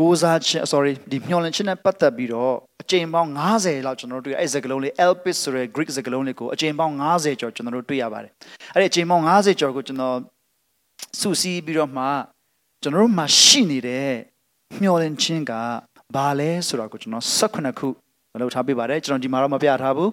[0.00, 8.32] ကိုးစားခြင်း sorry ဒီမျှော်လင့်ခြင်းနဲ့ပတ်သက်ပြီးတော့အကြိမ်ပေါင်း90လောက်ကျွန်တော်တို့တွေ့အဲ့စကားလုံးလေး elpis ဆိုတဲ့ Greek စကားလုံးလေးကိုအကြိမ်ပေါင်း90ကျော်ကျွန်တော်တို့တွေ့ရပါတယ်
[8.74, 10.16] အဲ့ဒီအကြိမ်ပေါင်း90ကျော်ကိုကျွန်တော်
[11.20, 12.04] စုစည်းပြီးတော့မှ
[12.82, 14.10] ကျွန်တော်တို့မှာရှိနေတဲ့
[14.80, 15.52] မျှော်လင့်ခြင်းက
[16.15, 17.87] ဘာလဲဆိုတာကိုကျွန်တော်18ခု
[18.33, 20.11] မလုပ်ထားပေးပါတယ်ကျွန်တော်ဒီမှာတော့မပြထားဘူး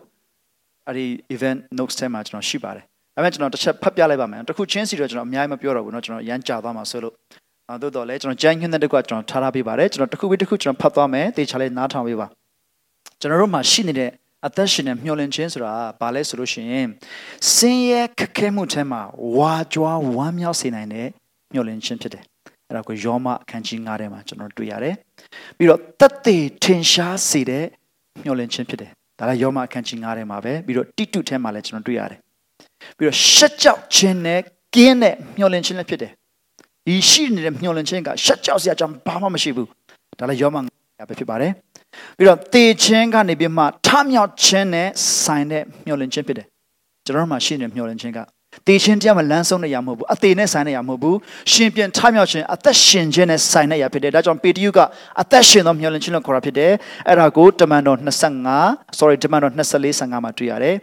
[0.87, 7.15] အဲ့ဒီ event notes ထဲမှာကျွန်တော်ရှိပါတယ်ဒါပေမဲ့ကျွန်တော်တစ်ချက်ဖတ်ပြလိုက်ပါမယ်တစ်ခုချင်းစီတော့ကျွန်တော်အများကြီးမပြောတော့ဘူးเนาะကျွန်တော်ရမ်းကြာသွားမှာဆိုလို့
[7.69, 12.27] အဲသို့တော်လည်းကျွန်တော်ကြိုင်းညွှန်းတဲ့တကွကျွန်တော်ထားထားပေးပါတယ်ကျွန်တော်တစ်ခုပြီးတစ်ခုကျွန်တော်ဖတ်သွားမယ်တေချာလေးနားထောင်ပေးပါ
[13.21, 14.11] ကျွန်တော်တို့မှာရှိနေတဲ့
[14.47, 16.87] အသက်ရှင်တဲ့မျှော်လင့်ခြင်းဆိုတာဘာလဲဆိုလို့ရှိရင်
[17.53, 19.03] စင်ရဲ့ခက်ခဲမှုထဲမှာ
[19.37, 21.09] ဝါကြွားဝမ်းမြောက်စေနိုင်တဲ့
[21.53, 22.23] မျှော်လင့်ခြင်းဖြစ်တယ်
[22.68, 24.96] အဲ့ဒါကိုယောမအခန်းကြီး9ထဲမှာကျွန်တော်တွေ့ရတယ်
[25.58, 27.66] ပြီးတော့တသက်ထင်ရှားစေတဲ့
[28.24, 32.20] မျှော်လင့်ခြင်းဖြစ်တယ်ဒါလည်းယောမအခန်းကြီး9ထဲမှာပဲပြီးတော့တိတုထဲမှာလည်းကျွန်တော်တွေ့ရတယ်
[32.98, 34.40] ပြီးတော့ရှက်ကြောက်ခြင်းနဲ့
[34.76, 36.12] ကင်းတဲ့မျှော်လင့်ခြင်းလည်းဖြစ်တယ်
[36.88, 39.68] ဒီရှိနေတဲ့မျှော်လင့်ခြင်းကရှက်ကြောက်စရာအကြောင်းဘာမှမရှိဘူး
[40.20, 40.58] ဒါလည်းယောမ
[41.10, 41.52] ပဲဖြစ်ပါတယ်
[42.18, 44.88] ပြီးတော့တေခြင်းကနေပြီးမှထမြောက်ခြင်းနဲ့
[45.24, 46.48] ဆိုင်တဲ့မျှော်လင့်ခြင်းဖြစ်တယ်
[47.06, 48.20] ကျွန်တော်တို့မှာရှိနေတဲ့မျှော်လင့်ခြင်းက
[48.68, 51.18] တေခြင်းတရားမလမ်းဆုံးတဲ့ရာမဟုတ်ဘူးအသေးနဲ့ဆိုင်တဲ့ရာမဟုတ်ဘူး
[51.52, 54.80] ရှင်ပြန်ထမြောက်ခြင်းအသက်ရှင်ခြင်းနဲ့ဆိုင်တဲ့ရာဖြစ်တယ်ဒါကြောင့်ပေတရုက
[55.22, 56.72] အသက်ရှင်သောမျှော်လင့်ခြင်းလို့ခေါ်တာဖြစ်တယ်
[57.08, 57.98] အဲ့ဒါကိုတမန်တော်
[58.48, 60.76] 25 sorry တမန်တော်24 25မှာတွေ့ရတယ်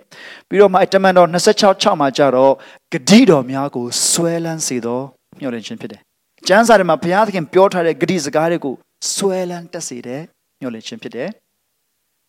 [0.49, 2.53] ပြီးတော့မှတမန်တော်26 6မှာကြတော့
[2.93, 5.01] ဂတိတော်များကိုဆွဲလန်းစေသော
[5.41, 6.01] မျှော်လင့်ခြင်းဖြစ်တယ်
[6.49, 8.75] ကျမ်းစာထဲမှာဘုရားသခင်ပြောထားတဲ့ဂတိစကားတွေကို
[9.15, 10.23] ဆွဲလန်းတက်စေတဲ့
[10.61, 11.29] မျှော်လင့်ခြင်းဖြစ်တယ်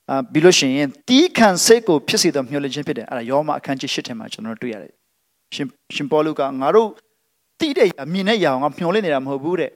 [0.09, 4.91] အာပြီးလို့ရှိရင်တီးခံစိတ်ကိုဖြစ်စေသောမျှော်လင့်ခြင်းဖြစ်တယ်အဲ့ဒါယောမအခန်းကြီး၈ထဲမှာကျွန်တော်တို့တွေ့ရတယ်
[5.55, 6.89] ရှင်ရှင်ပေါလုကငါတို့
[7.59, 9.69] တိတဲ့အမြင်နဲ့ရအောင်ငါမျှော်လင့်နေတာမဟုတ်ဘူးတဲ့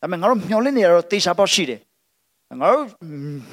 [0.00, 1.80] ဒါပေမဲ့ငါတို့မျှော်လင့်နေတာတော့တေချာပေါက်ရှိတယ်
[2.60, 2.84] ငါတို့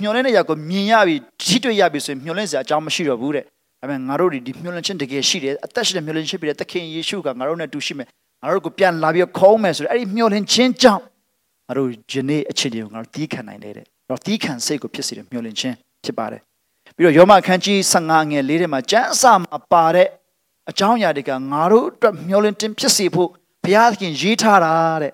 [0.01, 3.43] မျှော်လင့်နေရကိုမြင်ရပြီထိတွေ့ရပြီဆိုရင်မျှော်လင့်စရာအကြောင်းမရှိတော့ဘူးတဲ့
[3.81, 8.07] ဒါပေမဲ့ငါတို့ဒီမျှော်လင့်ခြင်းတကယ်ရှိတယ်အသက်ရှင်တဲ့မျှော်လင့်ခြင်းဖြစ်တဲ့သခင်ယေရှုကငါတို့နဲ့တူရှိမယ်
[8.41, 11.03] ငါတို့ကိုပြန်လာပြီးခေါင်းမယ်ဆိုတော့အဲ့ဒီမျှော်လင့်ခြင်းကြောင့်
[11.67, 16.41] ငါတို့ယနေ့အခြေအနေကိုငါတို့တီးခံနိုင်တယ်တဲ့တော့တီးခံစိတ်ကိုဖြစ်စေတဲ့မျှော်လင့်ခြင်းဖြစ်ပါတယ်
[16.95, 20.07] ပြီးတော့ယောမအခန်းကြီး15ငယ်၄ထဲမှာကျမ်းစာမှာပါတဲ့
[20.69, 23.30] အကြောင်းအရာတွေကငါတို့အတွက်မျှော်လင့်တင်ဖြစ်စေဖို့
[23.63, 25.12] ဘုရားသခင်ရေးထားတာတဲ့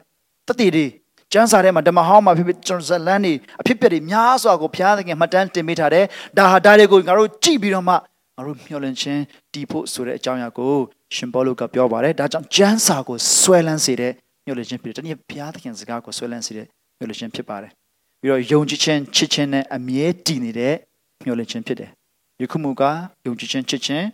[0.48, 0.86] တတိတွေ
[1.32, 6.06] ကျမ်းစာထဲမှာဓမ္မဟောင်းမှာဖြစ်ဖြစ်ကျွန်တော်ဇလန်းနေအဖြစ်ပြတွေများစွာကိုဘုရားသခင်မှတ်တမ်းတင်ပေးထားတယ်
[6.38, 9.22] ဒါဟာဒါတွေကိုငါတို့ကြည့်ပြီးတော့မှငါတို့မျှော်လင့်ခြင်း
[9.54, 10.74] တည်ဖို့ဆိုတဲ့အကြောင်းအရာကို
[11.16, 14.12] ရှင်ပေါလုကပြောပါတယ်ဒါကြောင့်ကျမ်းစာကိုဆွဲလန်းစေတဲ့
[14.46, 16.66] မျှော်လင့်ခြင်းဖြစ်တယ်တနည်းဘုရားသခင်စကားကိုဆွဲလန်းစေတဲ့
[16.98, 17.72] မျှော်လင့်ခြင်းဖြစ်ပါတယ်
[18.22, 20.76] ပြီးတော့ယုံကြည်ခြင်းချစ်ခြင်းနဲ့အမြဲတည်နေတဲ့
[21.24, 21.90] မျှော်လင့်ခြင်းဖြစ်တယ်
[22.42, 22.84] ယခုမူက
[23.26, 24.06] ယုံကြည်ခြင်းချစ်ခြင်း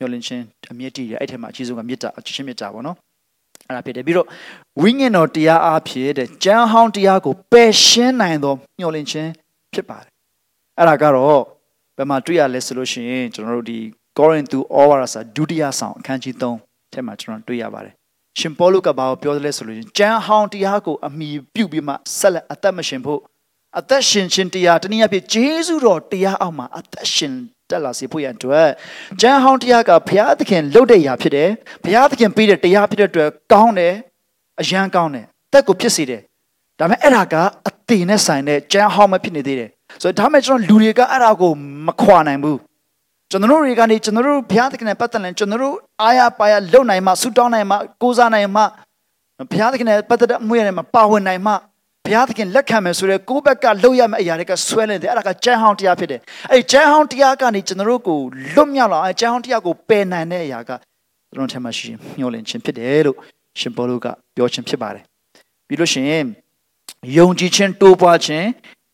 [0.00, 2.96] မျှော်လင့်ခြင်းအမြဲတည်ရအဲ့ထက်မှာအကြီးဆုံးကမေတ္တာအချင်းမေတ္တာပေါ့နော်
[3.68, 4.26] အဲ့ဒါဖြစ်တယ်ပြီးတော့
[4.82, 9.30] ဝိညာဉ်တော်တရားအားဖြင့်တဲ့ကြံဟောင်းတရားကိုပယ်ရှင်းနိုင်သောမျှော်လင့်ခြင်း
[9.74, 10.10] ဖြစ်ပါတယ်
[10.78, 11.42] အဲ့ဒါကတော့
[11.96, 13.78] ဘယ်မှာတွေ့ရလဲဆိုလို့ရှိရင်ကျွန်တော်တို့ဒီ
[14.18, 17.94] ကောရိန္သုဩဝါဒစာဒုတိယဆောင်အခန်းကြီး3ထဲမှာကျွန်တော်တွေ့ရပါတယ်
[18.38, 23.20] ရှင်ပေါလုကဘာကိုပြောတယ်လဲဆိုလို့ရှိရင်ကြံဟောင်းတရားကိုအမိပြုပြီးမှဆက်လက်အသက်မရှင်ဖို့
[23.78, 27.34] အသက်ရှင်ခြင်းတရားတနည်းအားဖြင့်ဂျေဇုတော်တရားအောက်မှာအသက်ရှင်
[27.70, 28.68] တက်လာစေဖို့ရန်အတွက်
[29.20, 31.48] ကျမ်းဟောင်းတရားကဘုရားသခင်လှုပ်တဲ့ရာဖြစ်တယ်
[31.84, 33.94] ဘုရားသခင်ပေးတဲ့တရားဖြစ်တဲ့အတွက်ကောင်းတယ်
[34.60, 36.20] အယံကောင်းတယ်တက်ကိုဖြစ်စေတယ်
[36.78, 37.34] ဒါပေမဲ့အဲ့ဒါက
[37.68, 39.70] အသေးနဲ့ဆိုင်တဲ့ကျမ်းဟောင်းမဖြစ်နေသေးတယ်
[40.02, 41.52] ဆိုတော့ဒါမဲ့ကျွန်တော်လူတွေကအဲ့ဒါကို
[41.86, 42.58] မခွာနိုင်ဘူး
[43.30, 48.62] ကျွန်တော်တို့တွေကနေကျွန်တော်တို့ဘုရားသခင်နဲ့ပတ်သက်ရင်ကျွန်တော်တို့အားရပါရလုံနိုင်မှဆူတောင်းနိုင်မှကိုးစားနိုင်မှ
[49.50, 51.52] ဘုရားသခင်နဲ့ပတ်သက်တဲ့အမှုရတွေမှာပါဝင်နိုင်မှ
[52.04, 58.20] ဘုရားသခင်လက်ခံမယ်ဆိုတဲ့ကိုယ့်ဘက်ကလုပ်ရမယ့်အရာတွေကဆွဲနေတယ်အဲ့ဒါကကျမ်းဟောင်းတရားဖြစ်တယ်အဲ့ဒီကျမ်းဟောင်းတရားကနေကျွန်တော်တို့ကို
[58.54, 60.70] လွတ်မြောက်လာအဲ့ကျမ်းဟောင်းတရားကိုပယ်နိုင်တဲ့အရာက
[61.34, 63.16] ကျွန်တော်ထင်မှရှိမျှော်လင့်ခြင်းဖြစ်တယ်လို့
[63.60, 65.04] ရှင်ပေါလုကပြောခြင်းဖြစ်ပါတယ်
[65.68, 66.24] ပြီးလို့ရှိရင်
[67.16, 68.46] ယုံကြည်ခြင်းတိုးပွားခြင်း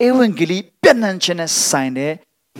[0.06, 2.12] ဧဝံဂေလိပြန့်နှံ့ခြင်းနဲ့ဆိုင်တဲ့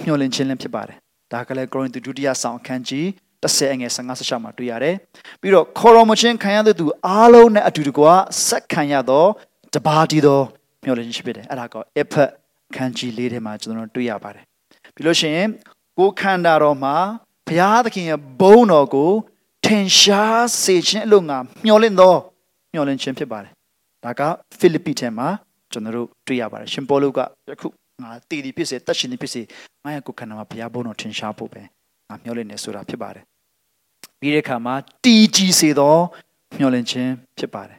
[0.05, 0.97] မျှော်လင့်ခြင်းလည်းဖြစ်ပါတယ်
[1.33, 3.07] ဒါကလည်းကိုရိန္သုဒုတိယဆောင်အခန်းကြီး
[3.43, 4.97] 30အငယ်55 16မှာတွေ့ရတယ်
[5.41, 8.05] ပြီးတော့ခေါ်တော်မခြင်းခံရတဲ့သူအားလုံးနဲ့အတူတကွ
[8.47, 9.27] ဆက်ခံရသော
[9.77, 10.41] တပါးတည်သော
[10.83, 12.31] မျှော်လင့်ခြင်းဖြစ်တယ်အဲ့ဒါကအဖက်
[12.75, 14.45] ခန်းကြီးလေးထဲမှာကျွန်တော်တွေ့ရပါတယ်
[14.95, 15.49] ပြီးလို့ရှိရင်
[15.99, 16.97] ကိုခန္ဓာတော်မှာ
[17.47, 19.11] ဘုရားသခင်ရဲ့ဘုန်းတော်ကို
[19.65, 22.15] ထင်ရှားစေခြင်းအလို့ငါမျှော်လင့်သော
[22.73, 23.53] မျှော်လင့်ခြင်းဖြစ်ပါတယ်
[24.05, 24.21] ဒါက
[24.59, 25.29] ဖိလိပ္ပိထဲမှာ
[25.73, 27.19] ကျွန်တော်တို့တွေ့ရပါတယ်ရှင်ပေါလုက
[27.51, 27.67] ယခု
[28.03, 29.43] ငါတည်တည်ဖြစ်စေတတ်ရှင်တည်ဖြစ်စေ
[29.85, 31.63] ငါရဲ့ကိုခန္ဓာမှာဘုရားဘုန်းတော်ထင်ရှားဖို့ပဲ
[32.09, 33.25] ငါမျှော်လင့်နေဆိုတာဖြစ်ပါတယ်
[34.21, 35.97] ပြီးတဲ့အခါမှာတည်ကြည်စေသော
[36.59, 37.79] မျှော်လင့်ခြင်းဖြစ်ပါတယ်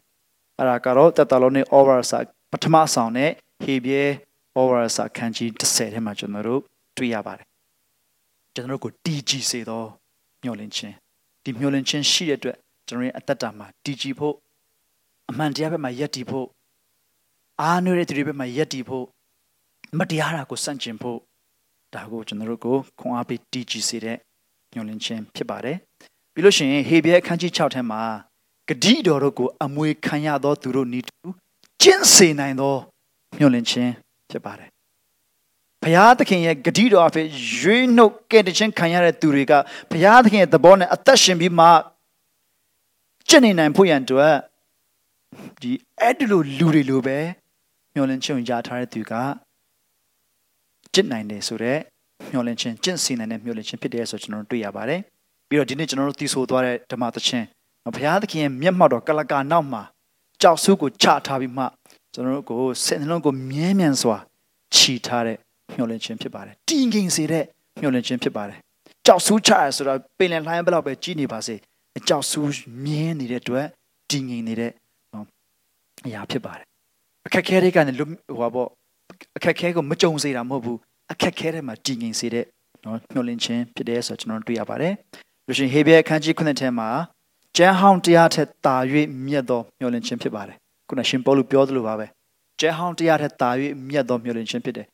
[0.59, 2.19] အဲ့ဒါကတော့တက်တာလုံးနဲ့ over စာ
[2.51, 3.31] ပထမဆောင်နဲ့
[3.63, 4.01] ဟေဘဲ
[4.59, 6.61] over စာခန်းကြီး30ထဲမှာကျွန်တော်တို့
[6.97, 7.47] တွေ့ရပါတယ်
[8.53, 9.83] ကျွန်တော်တို့ကိုတည်ကြည်စေသော
[10.41, 10.95] မျှော်လင့်ခြင်း
[11.43, 14.35] ဒီမျှော်လင့်ခြင်းရှိတဲ့အတွက်ကျွန်တော်ရဲ့အသက်တာမှာတည်ကြည်ဖို့
[15.29, 16.47] အမှန်တရားဘက်မှာယက်တည်ဖို့
[17.61, 19.05] အားနွေးတဲ့သူတွေဘက်မှာယက်တည်ဖို့
[19.97, 21.19] မတရားတာကိုစန့်ကျင်ဖို့
[21.93, 24.17] ဒါကိုကျွန်တော်တို့ကိုခွန်အားပေးတည်ကြည်စေတဲ့
[24.71, 25.77] မျှော်လင့်ခြင်းဖြစ်ပါတယ်
[26.33, 28.01] ပြီးလို့ရှိရင်ဟေဘဲအခန်းကြီး6ထဲမှာ
[28.67, 31.27] ဂတိတော်တို့ကိုအမွေခံရသောသူတို့ဤတူ
[31.81, 32.75] ကျင့်စေနိုင်သော
[33.37, 33.91] မျှော်လင့်ခြင်း
[34.29, 34.69] ဖြစ်ပါတယ်
[35.83, 37.27] ဘုရားသခင်ရဲ့ဂတိတော်အဖြစ်
[37.59, 39.53] ရွေးနှုတ်ကဲ့တဲ့ခြင်းခံရတဲ့သူတွေက
[39.91, 41.67] ဘုရားသခင်ရဲ့သဘောနဲ့အသက်ရှင်ပြီးမှ
[43.29, 44.33] ကျင့်နေနိုင်ဖို့ရန်အတွက်
[45.61, 47.17] ဒီအဲ့ဒီလိုလူတွေလိုပဲ
[47.93, 49.13] မျှော်လင့်ခြင်းရထားတဲ့သူက
[50.93, 51.81] ကျင့်နိုင်တယ်ဆိုတော့
[52.31, 55.01] မျှော်လင့်ခြင်းကျင့်စီနိုင်တဲ့မျှော်လင့်ခြင်းဖြစ်တယ်ဆိုကျွန်တော်တို့တွေ့ရပါတယ်
[55.49, 57.45] ပြီးတော့ဒီနေ့ကျွန်တော်တို့သိဆိုသွားတဲ့ဓမ္မသချင်း
[57.95, 59.81] ဘုရားသခင်ရဲ့မျက်မှောက်တော်ကလကာနောက်မှာ
[60.41, 61.63] ကြောက်ဆုကိုချထားပြီးမှ
[62.13, 64.17] ကျွန်တော်တို့ကိုစိတ်နှလုံးကိုမြဲမြံစွာ
[64.75, 65.37] ခြိထားတဲ့
[65.73, 67.43] မျှော်လင့်ခြင်းဖြစ်ပါတယ်တည်ငြိမ်စေတဲ့
[67.81, 68.57] မျှော်လင့်ခြင်းဖြစ်ပါတယ်
[69.05, 71.55] ကြောက်ဆူးချရဆိုတော့ပင်လယ်လှိုင်းဘလောက်ပဲကြီးနေပါစေ
[72.07, 72.51] ကြောက်ဆူး
[72.83, 73.65] မြင်းနေတဲ့အတွက်
[74.09, 74.71] တည်ငြိမ်နေတဲ့
[76.05, 76.65] အရာဖြစ်ပါတယ်
[77.27, 78.69] အခက်ခဲတွေကနေဟိုပါပေါ့
[79.37, 80.79] အခက်ခဲကိုမကြုံစေတာမဟုတ်ဘူး
[81.11, 82.45] အခက်ခဲတွေမှာတည်ငြိမ်စေတဲ့
[82.83, 84.93] နော်မျှော်လင့်ခြင်းဖြစ်တယ်ဆိုတော့ကျွန်တော်တွေ့ရပါတယ်
[85.45, 86.89] လို့ရှိရင်ဟေဘဲအခန်းကြီး9ထဲမှာ
[87.57, 88.75] ကျမ်းဟောင်းတရားထက်တာ၍
[89.25, 92.05] မြတ်သောမျှော်လင့်ခြင်းဖြစ်ပါတယ်ခုနရှင်ပေါလုပြောသလိုပါပဲ
[92.59, 93.49] ကျမ်းဟောင်းတရားထက်တာ၍
[93.89, 94.85] မြတ်သောမျှော်လင့်ခြင်းဖြစ်တယ်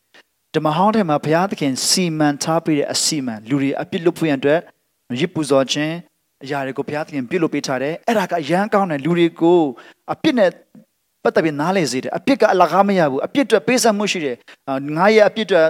[0.56, 4.60] ဓမ္မဟောင်းထဲမှာဘုရားသခင်စီမံထားပေးတဲ့အစီမံလူတွေအပြစ်လွတ်ဖို့ရန်အတွက်
[5.20, 5.94] ရစ်ပူဇော်ခြင်း
[6.44, 9.60] အရာတွေကိုဘုရားသခင်ပြုလုပ်ပေးထားတယ်အဲ့ဒါကအရန်ကောင်းတယ်လူတွေကို
[10.14, 10.50] အပြစ်နဲ့
[11.24, 14.36] ပတ်သက်ပြီးနားလည်စေတယ်အပြစ်ကအလကားမရဘူးအပြစ်အတွက်ပေးဆက်မှုရှိတယ်
[14.98, 15.66] ငါရဲ့အပြစ်အတွက်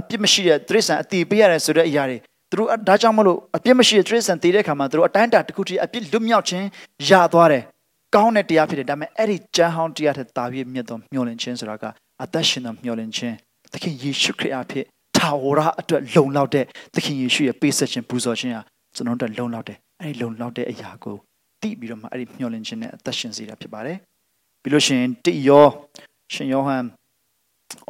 [0.00, 2.18] အပြစ်မရှိတဲ့တရိษံအတီးပေးရတယ်ဆိုတဲ့အရာတွေ
[2.50, 6.66] သူတို့ဒါကြောင့်မလို့အပြစ်မရှိတဲ့တရိษံတည်တဲ့ခါမှာသူတို့အတိုင်းတာတစ်ခုတည်းအပြစ်လွတ်မြောက်ခြင်း
[7.10, 7.62] ရသွားတယ်
[8.14, 11.84] ကောင်းတဲ့တရားဖြစ်တယ်ဒါပေမဲ့အဲ့ဒီကျမ်းဟောင်းတရားထက်တာပြည့်မြတ်သောမျှော်လင့်ခြင်းဆိုတာက
[12.22, 13.34] အသက်ရှင်သောမျှော်လင့်ခြင်း
[13.72, 14.84] သခင်ယေရှုခရစ်အဖြစ်
[15.16, 18.62] ထာဝရအတွက်လုံလောက်တဲ့သခင်ယေရှုရဲ့ပေးဆက်ခြင်းပူဇော်ခြင်းဟာ
[18.94, 21.16] ကျွန်တော်တို့လုံလောက်တဲ့အဲ့ဒီလုံလောက်တဲ့အရာကို
[21.60, 23.98] သိပြီးတော့မှအဲ့ဒီမျှော်လင့်ခြင်းနဲ့အသက်ရှင်စေတာဖြစ်ပါတယ်
[24.62, 25.66] ပြီးလို့ရှိရင်တိယော
[26.34, 26.84] ရှင်ယောဟန်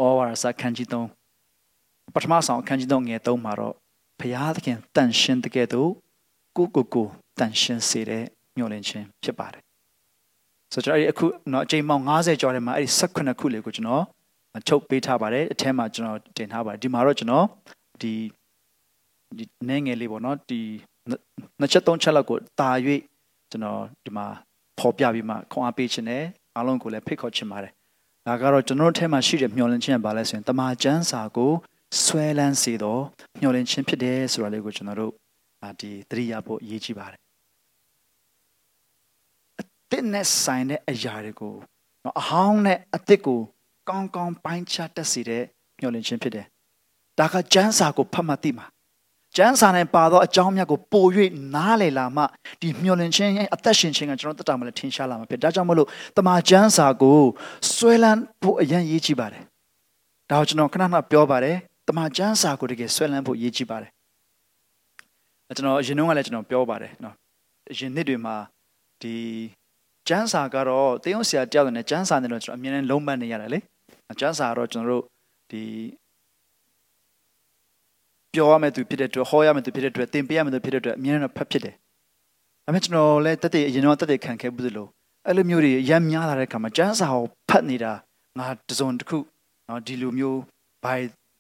[0.00, 3.74] ဩဝါဒစာခန်းကြီး3ပထမဆောင်ခန်းကြီး3ငယ်3မှာတော့
[4.19, 5.91] ဘုရားသခင်တန်ရှင်းတဲ့ကဲ့သို့
[6.57, 7.07] ကိုကိုကို
[7.39, 8.23] တန်ရှင်းစေတဲ့
[8.55, 9.63] မျှော်လင့်ခြင်းဖြစ်ပါတယ်
[10.73, 14.03] ဆိုတော့အဲ့ဒီအခုเนาะအချိန်ပေါင်း90ကျော်ထဲမှာအဲ့ဒီ18ခုလေးကိုကျွန်တော်
[14.67, 17.45] ချုပ်ပေးထားပါတယ်အထဲမှာကျွန်တော်တင်ထားပါတယ်ဒီမှာတော့ကျွန်တော်
[18.01, 18.13] ဒီ
[19.37, 20.61] ဒီနေငယ်လေးပေါ့နော်ဒီ
[21.59, 22.69] နှစ်ချက်သုံးချက်လောက်ကိုတာ၍
[23.51, 24.25] ကျွန်တော်ဒီမှာ
[24.77, 26.23] ပေါ်ပြပြီးမှခွန်အားပေးခြင်းနဲ့
[26.55, 27.71] အားလုံးကိုလည်းဖိတ်ခေါ်ချင်ပါတယ်
[28.27, 31.51] ဒါကတော့ကျွန်တော်တို့ထဲမှာရှိတဲ့မျှော်လင့်ခြင်းကဘာလဲဆိုရင်တမန်ကျမ်းစာကို
[32.02, 33.02] ဆွဲလန်းစေတော့
[33.40, 35.12] မျှော်လင့်ခြင်းဖြစ်တယ်ဆိုတာလေးကိုကျွန်တော်တို့
[35.80, 37.20] ဒီသတိရဖို့အရေးကြီးပါတယ်
[39.60, 41.54] အသစ်နဲ့ဆိုင်တဲ့အရာတွေကို
[42.20, 43.40] အဟောင်းနဲ့အသစ်ကို
[43.88, 45.42] ကောင်းကောင်းပိုင်းခြားတတ်စေတဲ့
[45.80, 46.46] မျှော်လင့်ခြင်းဖြစ်တယ်
[47.18, 48.66] ဒါကကျမ်းစာကိုဖတ်မှသိမှာ
[49.36, 51.06] ကျမ်းစာနဲ့ပါသောအကြောင်းများကိုပို၍
[51.54, 52.22] နားလည်လာမှ
[52.60, 57.20] ဒီမျှော်လင့်ခြင်းရဲ့အသက်ရှင်ခြင်းကကျွန်တော်တက်တာမလဲထင်ရှားလာမှာဖြစ်ဒါကြောင့်မလို့တမန်ကျမ်းစာကို
[57.74, 59.42] ဆွဲလန်းဖို့အရင်ရေးကြည့်ပါတယ်
[60.30, 63.90] ဒါကိုကျွန်တော်ခဏခဏပြောပါတယ် တမန်ကျမ်းစာကိုတကယ်ဆွဲလန်းဖို့ရေးကြည့်ပါတယ်
[65.56, 67.14] ကျွန်တော်ရင်တုန်းကလည်းကျွန်တော်ပြောပါတယ်နော်
[67.78, 68.36] ရင်နှစ်တွေမှာ
[69.02, 69.14] ဒီ
[70.08, 73.58] ကျမ်းစာကတော့တေယုံဆရာတယောက်နဲ့ကျမ်းစာနဲ့တော့ကျွန်တော်အမြဲတမ်းလုံးပန်းနေရတယ်လေ
[74.20, 75.04] ကျမ်းစာတော့ကျွန်တော်တို့
[75.50, 75.62] ဒီ
[78.32, 81.74] ပြောရမယ်သူဖြစ်တဲ့အတွက်ဟောရမယ်သူဖြစ်တဲ့အတွက်သင်ပေးရမယ်သူဖြစ်တဲ့အတွက်အမြဲတမ်းဖတ်ဖြစ်တယ်။
[82.64, 84.86] ဒါပေမဲ့ကျွန်တော်လည်းတက်တဲ့အရင်တော့တက်တဲ့ခံခဲ့ဘူးသလို
[85.26, 87.92] အဲ့လိုမျိုးတွေရမ်းများလာတဲ့အခါမှာကျမ်းစာကိုဖတ်နေတာ
[88.38, 89.18] ငါတစုံတစ်ခု
[89.68, 90.40] နော်ဒီလိုမျိုး
[90.84, 90.94] ဘာ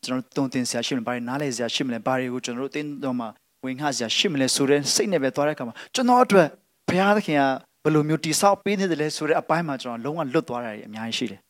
[0.04, 3.26] ကျွန်တော်တုံတင်ဆရာရှိမလဲဘာနားလဲဆရာရှိမလဲဘာတွေကိုကျွန်တော်တို့တင်းတော့မှ
[3.64, 6.48] ဝင်ခဆရာရှိမလဲဆိုတဲ့စိတ်နဲ့ပဲသွားတဲ့အခါမှာကျွန်တော်အတွက်
[6.88, 7.42] ဘုရားသခင်က
[7.84, 11.40] ဘယ်လိုမျိုးတိဆောက်ပေးနေတယ်လဲဆိုတဲ့အပိုင်းမှာကျွန်တော်လုံးဝလွတ်သွားတာတွေအများကြီးရှိတယ်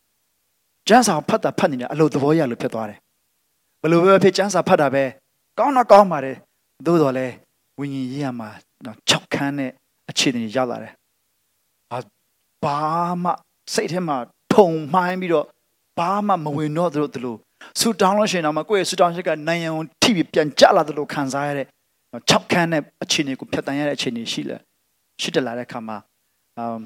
[0.87, 2.97] ကျမ်းစာဖတ်တာဖတ်နေတယ်အလိုသဘောရလို့ဖြစ်သွားတယ်
[3.81, 5.03] ဘယ်လိုပဲဖြစ်ကျမ်းစာဖတ်တာပဲ
[5.59, 6.35] ကောင်းတော့ကောင်းပါတယ်
[6.85, 7.33] သို့တော်လည်း
[7.79, 8.49] ဝိညာဉ်ရေးရမှာ
[9.11, 9.71] ၆ခန်းနဲ့
[10.09, 10.93] အခြေအနေရောက်လာတယ်
[12.63, 12.77] ဘာ
[13.23, 13.31] မှ
[13.73, 14.17] စိတ်ထဲမှာ
[14.53, 15.45] ထုံမှိုင်းပြီးတော့
[15.97, 17.35] ဘာမှမဝင်တော့သလိုသလို
[17.79, 21.67] ဆူတောင်းလို့ရှိရင်တော့မကိုယ့်ရဲ့ဆူတောင်းချက်ကနိုင်ရန်ထိပြီးပြန်ကြလာသလိုခံစားရတဲ့
[22.29, 24.57] ၆ခန်းနဲ့အခြေအနေကိုဖျက်တမ်းရတဲ့အခြေအနေရှိလဲ
[25.21, 25.97] ရှိတလာတဲ့အခါမှာ
[26.57, 26.79] အမ်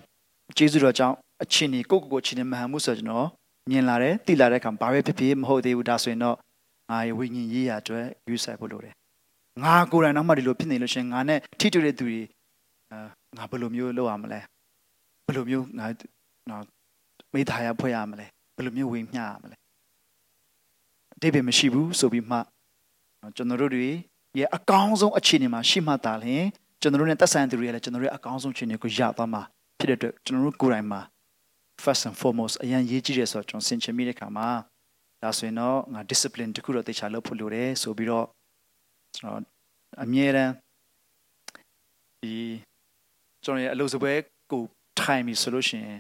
[0.58, 3.28] ကျေးဇူးတော်ကြောင့်အခြေအနေကိုယ့်ကိုယ်ကိုအခြေအနေမဟန်မှုဆိုကျွန်တော်
[3.70, 6.36] မြင်လာတယ်သိလာတဲ့အခါဘာပဲဖြစ်ဖြစ်မဟုတ်သေးဘူးဒါဆိုရင်တော့
[6.90, 8.94] ငါရဲ့ဝိညာဉ်ရေးရာအတွက်ယူဆိုင်ဖို့လိုတယ်
[9.64, 12.22] ငါကိုယ်တိုင်တော့မှဒီလိုဖြစ်နေလို့ရှင်ငါနဲ့ထိတွေ့တဲ့သူတွေ
[12.92, 12.98] အာ
[13.38, 14.40] ငါဘယ်လိုမျိုးလုပ်ရမလဲ
[15.26, 15.86] ဘယ်လိုမျိုးငါ
[16.50, 16.64] နော်
[17.34, 19.56] မိသားရဖွဲ့ရမလဲဘယ်လိုမျိုးဝင်မျှရမလဲ
[21.22, 22.38] အတိတ်ပဲမရှိဘူးဆိုပြီးမှ
[23.36, 23.90] ကျွန်တော်တို့တွေ
[24.40, 26.46] ရဲ့အကောင်းဆုံးအခြေအနေမှာရှိမှသာလျှင်
[26.82, 29.42] ကျွန်တော်တို့နဲ့သက်ဆိုင်သူတွေလည်းကျွန်တော်တို့ရဲ့အကောင်းဆုံးအခြေအနေကိုရသွားမှာ
[29.80, 31.02] ဖြစ်တဲ့အတွက်ကျွန်တော်တို့ကိုယ်တိုင်မှာ
[31.84, 34.50] first and foremost အရင်ရေးကြည့်ရဆိုတော့ကျွန်တော်ဆင်ခြင်မိတဲ့ခါမှာ
[35.22, 38.26] ဒါဆိုရင်တော့ငါ discipline တခုတော့တေချာလုပ်ဖို့လိုတယ်ဆိုပြီးတော့
[39.16, 39.42] ကျွန်တော်
[40.04, 40.54] အမြဲတမ်း
[42.22, 42.36] ဒီ
[43.44, 44.14] ကျွန်တော်ရဲ့အလုပ်စပွဲ
[44.52, 44.64] ကို
[45.00, 46.00] ထိုင်ပြီဆိုလို့ရှိရင်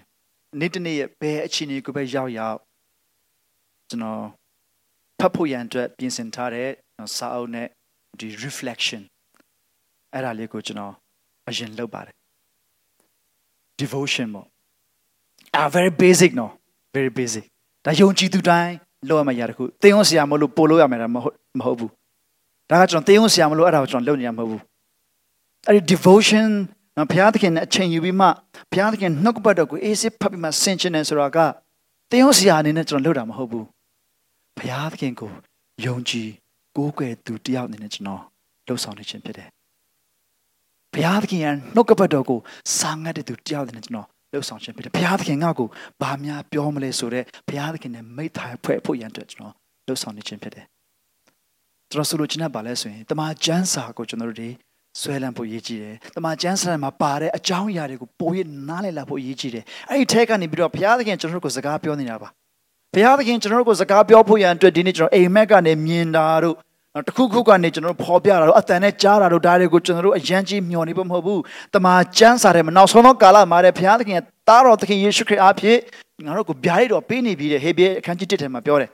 [0.59, 2.59] နေ့တစ်နေ့ရဲ့ဘယ်အခြေအနေကိုပဲရောက်ရောက်
[3.89, 4.23] ကျွန်တော်
[5.21, 6.69] ဖတ်ဖို့ရန်အတွက်ပြင်ဆင်ထားတဲ့
[7.15, 7.67] စာအုပ်နဲ့
[8.19, 9.01] ဒီ reflection
[10.13, 10.93] အဲ့ဒါလေးကိုကျွန်တော်
[11.49, 12.15] အရင်လုပ်ပါတယ်
[13.81, 14.45] devotion ပေါ့
[15.59, 16.51] ah very basic နော်
[16.95, 17.43] very basic
[17.85, 18.73] ဒါယုံကြည်သူတိုင်း
[19.09, 21.91] လုပ်ရမယ့်ຢာတခုသင်ရောဆရာမလို့ပို့လို့ရမယ်တာမဟုတ်မဟုတ်ဘူး
[22.69, 24.61] ဒါကကျွန်တော်သင်ရောဆရာမလို့အဲ့ဒါကိုကျွန်တော်လုပ်နေရမှာမဟုတ်ဘူး
[25.67, 26.47] အဲ့ဒီ devotion
[26.97, 28.27] နော်ဘုရားသခင်နဲ့အချိန်ယူပြီးမှ
[28.71, 31.37] ဘုရားသခင်နှုတ်ကပတ်တော်ကိုအေးစစ်ဖတ်ပြီးမှဆင်ခြင်နေဆိုတာက
[32.09, 33.65] သင်ရောဆရာအနေနဲ့ကျွန်တော်လုပ်တာမဟုတ်ဘူး
[34.61, 35.31] ဘုရားသခင်ကို
[35.85, 36.29] ယုံကြည်
[36.75, 38.21] ကိုးကွယ်သူတယောက်အနေနဲ့ကျွန်တော်
[38.67, 39.49] လှုပ်ဆောင်နေခြင်းဖြစ်တယ်
[40.93, 42.39] ဘုရားသခင်ရဲ့နှုတ်ကပတ်တော်ကို
[42.79, 45.67] စာငတ်တဲ့သူတယောက်အနေနဲ့ကျွန်တော်လှုပ်ဆောင်ခြင်းဖြစ်တယ်ဘုရားသခင်ငါ့ကို
[46.01, 49.53] ဘာများပြောမလဲဆိုတော့ဘုရားသခင်နဲ့မိသားဖွဲ့ဖို့ရန်အတွက်ကျွန်တော်
[49.87, 50.65] လှုပ်ဆောင်နေခြင်းဖြစ်တယ်
[51.91, 54.49] ကျွန်တော်ဆိုလိုချင်တာပါလဲဆိုရင်တမန်ကျမ်းစာကိုကျွန်တော်တို့တွေ
[54.99, 62.29] ဆွဲလန်းဖို့ရည်ကြည်တယ်။တမန်ကျမ်းစာမှာပါတဲ့အကြောင်းအရာတွေကိုပိုရနားလည်လာဖို့ရည်ကြည်တယ်။အဲ့ဒီထဲကနေပြီးတော့ဘုရားသခင်ကျွန်တော်တို့ကိုစကားပြောနေတာပါ။
[62.95, 66.55] ဘုရားသခင်ကျွန်တော်တို့ကိုစကားပြောဖို့ရန်အတွက်ဒီနေ့ကျွန်တော်အိမ်မက်ကနေမြင်တာတို့
[67.07, 71.39] တခုခုကနေကျွန်တော်တို့ဖော်ပြတာတို့အတန်နဲ့ကြားတာတို့ဒါတွေကိုကျွန်တော်တို့အယံကြီးမျှော်နေဖို့မဟုတ်ဘူး။
[71.73, 75.79] တမန်ကျမ်းစာထဲမှာနောက်ဆုံးသောကာလမှာတဲ့ဘုရားသခင်ရဲ့သားတော်သခင်ယေရှုခရစ်အားဖြင့်
[76.25, 78.89] ငါတို့ကိုဗျာဒိတ်တော်ပေးနေပြီတဲ့ဟေဘဲအခန်းကြီး1ထဲမှာပြောတယ်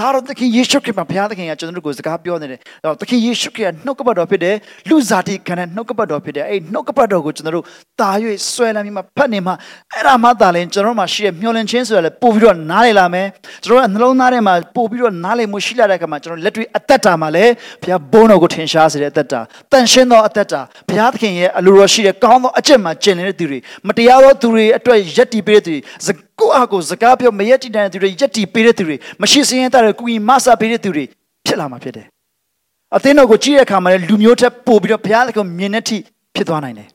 [0.00, 4.54] ဒါတော့သခင်ယေရှုခရစ်မှာဘုရားသခင်ကကျွန်တော်တို့ကိုစကားပြောနေတယ်။တော့သခင်ယေရှုခရစ်ကနှုတ်ကပတ်တော်ဖြစ်တယ်။
[4.88, 7.64] လူစားတိခံတဲ့နှုတ်ကပတ်တော်ဖြစ်တယ်။အဲ့နှုတ်ကပတ်တော်ကိုကျွန်တော်တို့
[8.00, 8.10] တာ၍
[8.52, 9.52] ဆွဲလမ်းပြီးမှဖတ်နေမှ
[9.92, 13.26] အဲ့ဒါမှသာလဲကျွန်တော်တို့မှာရှိတဲ့မျောလင့်ခြင်းဆိုရလဲပို့ပြီးတော့နားလည်လာမယ်။
[13.64, 17.44] ကျွန်တော်တို့နှလုံးသားထဲမှာပို့ပြီးတော့နားလည်မှုရှိလာတဲ့အခါမှာကျွန်တော်လက်တွေ့အသက်တာမှာလဲ
[17.82, 19.40] ဘုရားဘုန်းတော်ကိုထင်ရှားစေတဲ့အသက်တာ။
[19.72, 25.80] တန်ရှင်းသောအသက်တာဘုရားသခင်ရဲ့အလိုတော်ရှိတဲ့ကောင်းသောအကျင့်မှာကျင့်နေတဲ့သူတွေမတရားသောသူတွေအတွက်ယက်တီပေးတဲ့သူတွေ
[26.40, 31.04] ကိုယ့်အကိုစကားပြောမရက်တည်တဲ့သူတွေရက်တည်ပေးတဲ့သူတွေမရှိစင်းရတဲ့ကုရင်မဆပေးတဲ့သူတွေ
[31.46, 32.06] ဖြစ်လာမှာဖြစ်တယ်။
[32.96, 35.98] အသင်းတော်ကိုကြည့်တဲ့အခါမှာလည်းလူမျိုးထက်ပိုပြီးတော့ဘုရားသခင်မြင်တဲ့အထိ
[36.34, 36.88] ဖြစ်သွားနိုင်တယ်။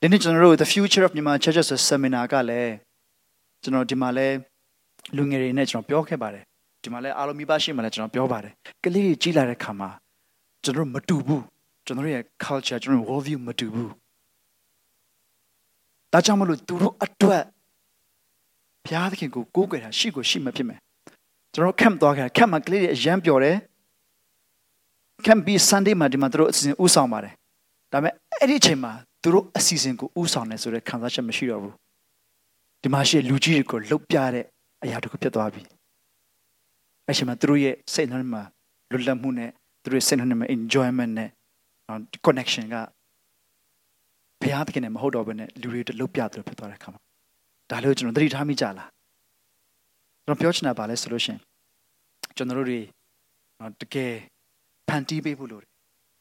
[0.00, 2.72] ဒီနေ့ကျွန်တော်တို့ the future of Myanmar Churches seminar ကလည်း
[3.62, 4.28] ကျွန်တော်ဒီမှာလဲ
[5.16, 6.44] လူငယ်တွေနဲ့ကျွန်တော်ပြောခဲ့ပါတယ်။
[6.82, 8.52] ဒီမှာလဲအားလုံးမိဘရှိမှလည်းကျွန်တော်ပြောပါတယ်။
[8.84, 9.90] ကလေးတွေကြီးလာတဲ့အခါမှာ
[10.64, 11.42] ကျွန်တော်တို့မတူဘူး။
[11.86, 13.90] ကျွန်တော်တို့ရဲ့ culture ကျွန်တော်တို့ world view မတူဘူး။
[16.14, 17.44] ဒါကြောင့်မလို့သူတို့အတွက်
[18.84, 20.78] ဘုရားသခင်ကိုကိုးကွယ်တာရှိကိုရှိမှဖြစ်မယ်
[21.54, 23.56] ကျွန်တော် camp သွားခဲ့ camp မှာကလေးတွေအရန်ပျော်တယ်
[25.26, 27.34] camp ပြီး Sunday မှာဒီမှာသူတို့အစီအစဉ်ဥဆောင်ပါတယ်
[27.92, 31.74] ဒါပေမဲ့အဲ့ဒီအချိန်မှာသူတို့အစီအစဉ်ကိုဥဆောင်နေဆိုတဲ့ခံစားချက်မရှိတော့ဘူး
[32.82, 34.44] ဒီမှာရှိလူကြီးတွေကိုလှုပ်ပြတဲ့
[34.84, 35.62] အရာတခုဖြစ်သွားပြီ
[37.06, 38.42] အဲ့ချိန်မှာသူတို့ရဲ့စိတ်နှလုံးမှာ
[38.90, 39.50] လွတ်လပ်မှုနဲ့
[39.82, 41.30] သူတို့ရဲ့စိတ်နှလုံးမှာ enjoyment နဲ့
[42.26, 42.76] connection က
[44.44, 47.00] ဘုရားသခင်နဲ့မဟုတ်တော့ဘဲနဲ့လူတွေတလုတ်ပြတယ်ဖြစ်သွားတဲ့ခါမှာ
[47.70, 48.88] ဒါလို့ကျွန်တော်သတိထားမိကြလား
[50.24, 51.38] ကျွန်တော်ပြောချင်တာပါလဲဆိုလို့ရှင်
[52.36, 52.80] ကျွန်တော်တို့တွေ
[53.80, 54.12] တကယ်
[54.88, 55.68] ဖန်တီးပေးဖို့လိုတယ်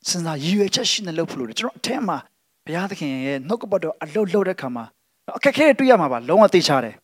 [0.09, 2.17] စဉ်းစားရည်ရွယ်ချက်ရှိနေလို့ဖို့လိုတယ်ကျွန်တော်အထက်မှာ
[2.65, 4.85] ဘုရားသခင်ရဲ့နှုတ်ကပတ်တော်အလုတ်လုတ်တဲ့ခါမှာ
[5.37, 6.95] အခက်ခဲတွေတွေ့ရမှာပါလုံးဝသိချတယ်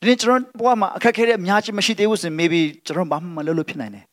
[0.00, 4.04] ဒီနေ့ကျွန်တော်ဘဝမှာအခက်ခဲတွေအများကြီးမရှိသေးဘူးဆိုရင် maybe ကျွန်တော်ဘာမှမလုပ်လို့ဖြစ်နိုင်တယ်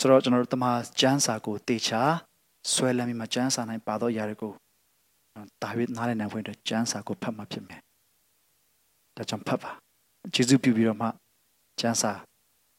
[0.00, 2.02] ဆိုတော့ကျွန်တော်တို့တမန်ကျမ်းစာကိုတေချာ
[2.72, 4.52] ဆွဲလမ်းပြီးမှကျမ်းစာနိုင်ပါတော့ຢာတွေကို
[5.62, 7.80] ဒါဝိဒ်နားလည်နိုင်ဖွင့်တဲ့ကျမ်းစာကိုဖတ်မှဖြစ်မယ်။
[9.16, 9.70] ဒါကြောင့်ဖတ်ပါ။
[10.34, 11.08] ကျေးဇူးပြုပြီးတော့မှ
[11.80, 12.12] ကျမ်းစာ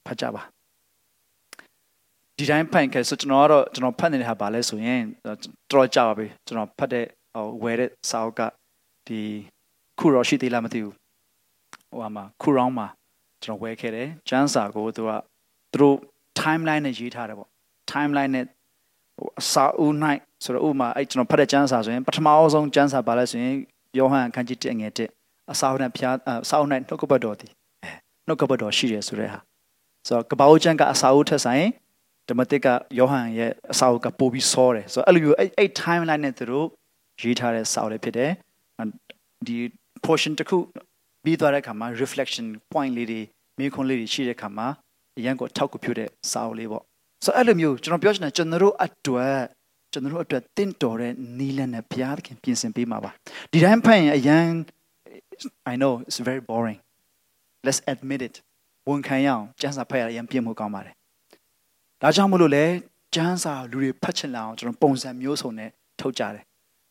[0.06, 0.44] ဖတ်ကြပါ။
[2.38, 5.38] ဒီတိုင်းဖတ်ခဲ့ဆိုကျွန်တော်ကတော့ကျွန်တော်ဖတ်နေတဲ့ဟာပါလဲဆိုရင်တော်
[5.72, 8.42] တော်ကြာပါပြီ။ကျွန်တော်ဖတ်တဲ့ဟိုဝယ်တဲ့စာအုပ်က
[9.08, 9.20] ဒီ
[10.00, 10.96] ခုရောရှိသေးလားမသိဘူး။
[11.92, 12.88] ဟိုမှာခုရောင်းမှာ
[13.44, 15.10] ကျွန်တော်ဝယ်ခဲ့တယ်။ကျမ်းစာကိုသူက
[15.74, 15.98] သူတို့
[16.42, 17.50] timeline နဲ့ရေးထားတယ်ပေါ့
[17.92, 18.46] timeline နဲ့
[19.18, 19.96] ဟိုအစာအုပ်၌
[20.44, 23.56] ဆိုတော့ဥပမာအဲ့ကျွန်တော်ဖတ်တဲ့ကျမ်းစာဆိုရင်ပထမအဆုံးကျမ်းစာပါလဲဆိုရင်
[23.98, 27.52] ယောဟန်အခန်းကြီး1ငယ်1အစာအုပ်နဲ့ဖျားအစာအုပ်၌နှုတ်ကပတ်တော်သည်
[28.28, 29.40] နှုတ်ကပတ်တော်ရှိတယ်ဆိုတဲ့ဟာ
[30.08, 31.66] ဆိုတော့ကပ္ပအိုကျမ်းကအစာအုပ်ထက်ဆိုင်
[32.30, 32.68] ဓမ္မတစ်က
[33.00, 36.68] ယောဟန်ရဲ့အစာအုပ်ကပိုပြီးစောတယ်ဆိုတော့အဲ့လိုမျိုးအဲ့အဲ့ timeline နဲ့သူတို့
[37.22, 38.32] ရေးထားတဲ့စာအုပ်လေးဖြစ်တယ်
[39.48, 39.58] ဒီ
[40.06, 40.58] portion တစ်ခု
[41.24, 43.22] ပြီးသွားတဲ့အခါမှာ reflection point လေးတွေ
[43.60, 44.68] မိခွန်းလေးတွေရှိတဲ့အခါမှာ
[45.22, 46.84] အရန်ကိုထောက်ကူပြုတဲ့စာအုပ်လေးပေါ့
[47.26, 49.38] ဆိုအဲ့လိုမျိုးကျွန်တော်ပြောချင်တာကျွန်တော်တို့အတွက်
[49.92, 53.12] ကျွန်တော်တို့အတွက်တင့်တော်တဲ့နီးလန်းနဲ့ဘုရားသခင်ပြင်ဆင်ပေးမှာပါ
[53.52, 54.48] ဒီတိုင်းဖတ်ရင်အရန်
[55.72, 56.80] I know it's very boring
[57.66, 58.36] let's admit it
[58.90, 60.94] ဝန်ခံရအောင်ကျမ်းစာဖတ်ရအရန်ပြင်မှုကောင်းပါတယ်
[62.02, 62.66] ဒါကြောင့်မလို့လေ
[63.16, 66.44] ကျမ်းစာလူတွေဖတ်ချင်လာအောင်ကျွန်တော်ပုံစံမျိုးစုံနဲ့ထုတ်ကြတယ်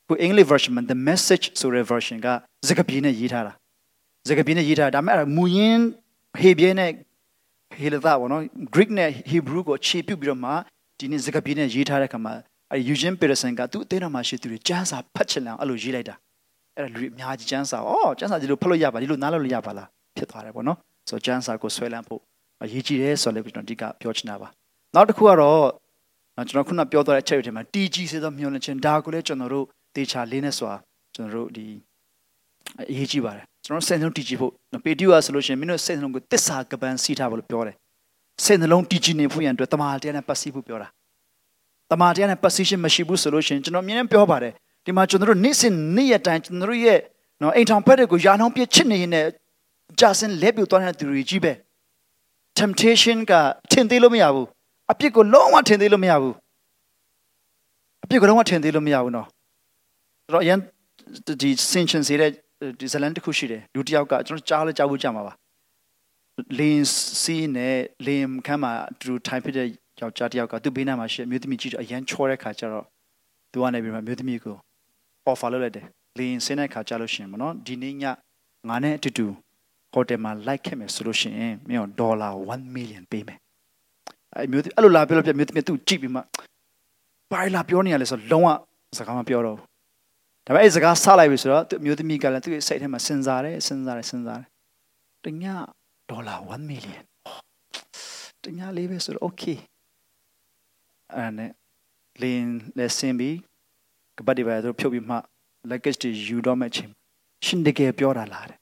[0.07, 2.29] ခု English version မှာ the message ဆိုတဲ့ version က
[2.69, 3.53] စကားပြေးနဲ့ရေးထားတာ
[4.29, 5.83] စကားပြေးနဲ့ရေးထားတာဒါပေမဲ့အဲ့ဒါမူရင်း
[6.41, 6.91] ဟေဘရဲနဲ့
[7.77, 8.43] ဟေလသပေါ့နော်
[8.75, 10.51] Greek နဲ့ Hebrew ကိုခြေပြုတ်ပြီးတော့မှ
[10.99, 12.33] ဒီနေ့စကားပြေးနဲ့ရေးထားတဲ့ခါမှာ
[12.73, 16.15] အဲယူဂျင်ပီရဆန်ကသူ့အသေးတော်မှာရှိသူတွေကျန်းစာဖတ်ချင်တယ်အဲ့လိုရေးလိုက်တာ
[16.77, 20.77] အဲ့ဒါလူတွေအများကြီးကျန်းစာအော်ကျန်းစာဒီလိုဖတ်လို့ရပါဒီလိုနားလို့ရပါလားဖြစ်သွားတယ်ပေါ့နော်
[21.09, 22.21] ဆိုတော့ကျန်းစာကိုဆွဲလန်းဖို့
[22.63, 24.49] အရေးကြီးတယ်ဆိုတော့လည်းကျွန်တော်အဓိကပြောချင်တာပါ
[24.95, 25.61] နောက်တစ်ခုကတော့
[26.49, 30.77] ကျွန်တော်ခုနပြောသွားတဲ့အချက်တွေထဲမှာ TG ဆိုသောမျှော်လင့်ခြင်းဒါကိုလည်းကျွန်တော်တို့တေချာလေးနဲ့ဆိုတာ
[31.15, 31.67] ကျွန်တော်တို့ဒီ
[32.91, 34.53] အရေးကြီးပါတယ် ကျွန်တော်စိတ်နှလုံးတည်ကြည်ဖို့
[34.85, 37.77] ပေတီယိုဆိုလို့ရှိရင်မင်းတို့စိတ်နှလုံးကိုတစ္ဆာကပန်စီထားဖို့လို့ပြောတယ်
[38.45, 40.89] စိတ်နှလုံးတည်ကြည်နေဖို့ရန်အတွက်တမာတရားနဲ့ပတ်စီဖို့ပြောတာ
[41.91, 44.53] တမာတရားနဲ့ပတ်စီရှင်မရှိဘူးဆိုလို့ရှိရင်ကျွန်တော်မြင်နေပြောပါတယ်
[44.85, 46.99] ဒီမှာကျွန်တော်တို့နေ့စဉ်နေ့ရက်တိုင်းကျွန်တော်တို့ရဲ့
[47.43, 49.29] နော်အိမ်ထောင်ဖက်တွေကိုယာနှောင်းပြစ်ချစ်နေရင်လည်း
[50.01, 51.53] ကြာစင်လက်ပြသွားတဲ့သူတွေကြီးပဲ
[52.59, 53.33] temptation က
[53.71, 54.47] ထင်သေးလို့မရဘူး
[54.93, 56.35] အပြစ်ကိုလုံးဝထင်သေးလို့မရဘူး
[58.05, 59.27] အပြစ်ကိုလုံးဝထင်သေးလို့မရဘူးနော်
[60.35, 60.59] တော့အရင်
[61.41, 62.31] ဒီစင်ချင်စေတဲ့
[62.81, 65.33] ဒီဇလန်တစ်ခုရှိတယ်လူတစ်ယောက်ကကျွန်တော်ကြားလဲကြားဖို့ကြမှာပါ
[66.59, 66.87] လင်း
[67.23, 69.67] စီးနဲ့လင်းခမ်းမှာသူထိုင်ဖြစ်တဲ့
[70.01, 72.85] ယောက်ျားတစ်ယောက်ကသူ့ဘေးနားမှာရှိမြို့သမီးကြီးတော့အရန်ချောတဲ့ခါကျတော့
[73.53, 74.57] သူကနေပြီးမှမြို့သမီးကို
[75.31, 75.87] offer လုပ်လိုက်တယ်
[76.19, 78.05] လင်းစင်းတဲ့ခါကျလို့ရှိရင်မနော်ဒီနေ့ည
[78.69, 79.27] ငါနဲ့အတူတူ
[79.93, 83.39] ဟိုတယ်မှာ like ခဲ့မယ်ဆိုလို့ရှိရင်မင်းတို့ဒေါ်လာ1 million ပေးမယ်
[84.35, 86.21] အဲမျိုးအဲ့လိုလာပြောလို့ပြမျိုးသမီးသူကြည့်ပြီးမှ
[87.33, 88.49] ဘာလာပြောနေရလဲဆိုတော့လုံးဝ
[88.99, 89.59] စကားမပြောတော့
[90.46, 94.50] ဒါပေမဲ့အဲ့စကားဆလိုက်ပြီဆိုတော့သူမျိုးသမီးကလည်းသူ့ရဲ့စိတ်ထဲမှာစဉ်းစားတယ်စဉ်းစားတယ်စဉ်းစားတယ်
[95.24, 95.46] တည
[96.10, 97.04] ဒေါ်လာ1 million
[98.44, 99.58] တညလေးပဲဆိုတော့ okay
[101.16, 101.52] အဲ့နဲ့
[102.22, 103.38] လင်းလက်စင်ပြီး
[104.18, 105.18] ကပတ်ဒီပဲသူဖြုတ်ပြီးမှ
[105.70, 106.90] luggage တွေယူတော့မဲ့ချိန်
[107.46, 108.60] ရှင်တကယ်ပြောတာလားတဲ့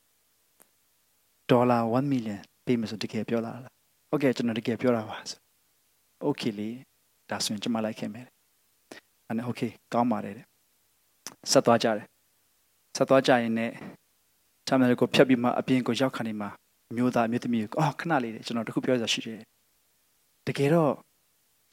[1.49, 3.73] ဒေါ်လာ1 million ပေးမယ်ဆိုတကယ်ပြောလာလား
[4.09, 5.39] โอเคကျွန်တော်တကယ်ပြောတာပါဆို
[6.23, 6.69] โอเคလေ
[7.29, 8.25] ဒါဆိုရင်ကျွန်မလိုက်ခဲ့မယ်
[9.27, 9.61] အဲ့နဲ့โอเค
[9.93, 10.45] ကောင်းပါတယ်တဲ့
[11.52, 12.06] ဆက်သွားကြတယ်
[12.96, 13.74] ဆက်သွားကြရင်လည်း
[14.66, 16.48] ချမ်းတယ်ကိုဖြတ်ပြီးမှအပြင်ကိုရောက်ခါနေမှာ
[16.96, 19.40] မျိုးသားမျိုးသမီးကိုအော်ခဏလေးကျွန်တော်တခုပြောရရှိတယ်
[20.46, 20.92] တကယ်တော့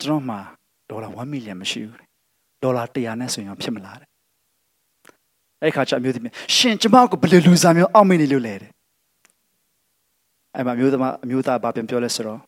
[0.02, 0.40] ကျွန်တော်မှာ
[0.90, 2.00] ဒေါ်လာ1 million မရှိဘူး
[2.64, 4.10] ဒေါ်လာ100နဲ့ဆိုရင်ဖြစ်မလားတဲ့
[5.62, 8.72] အဲ့ခါကျမျိုးသမီးရှင်ကျမကိုဘယ်လိုလူစားမျိုးအောက်မေ့နေလို့လဲတဲ့
[10.56, 12.40] အဲ့မှာမျိုးသားအမျိုးသားဘာပြန်ပြောလဲဆိုတော့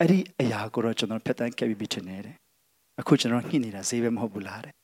[0.00, 2.36] အဲ့ဒီအရာကိုတော့ကျွန်တော်ဖက်တန်းခဲ့ပြီးပြီထင်တယ်တဲ့
[3.00, 4.74] အခုကျွန်တော်ညှိနေတာဈေးပဲမဟုတ်ဘူးလားတဲ့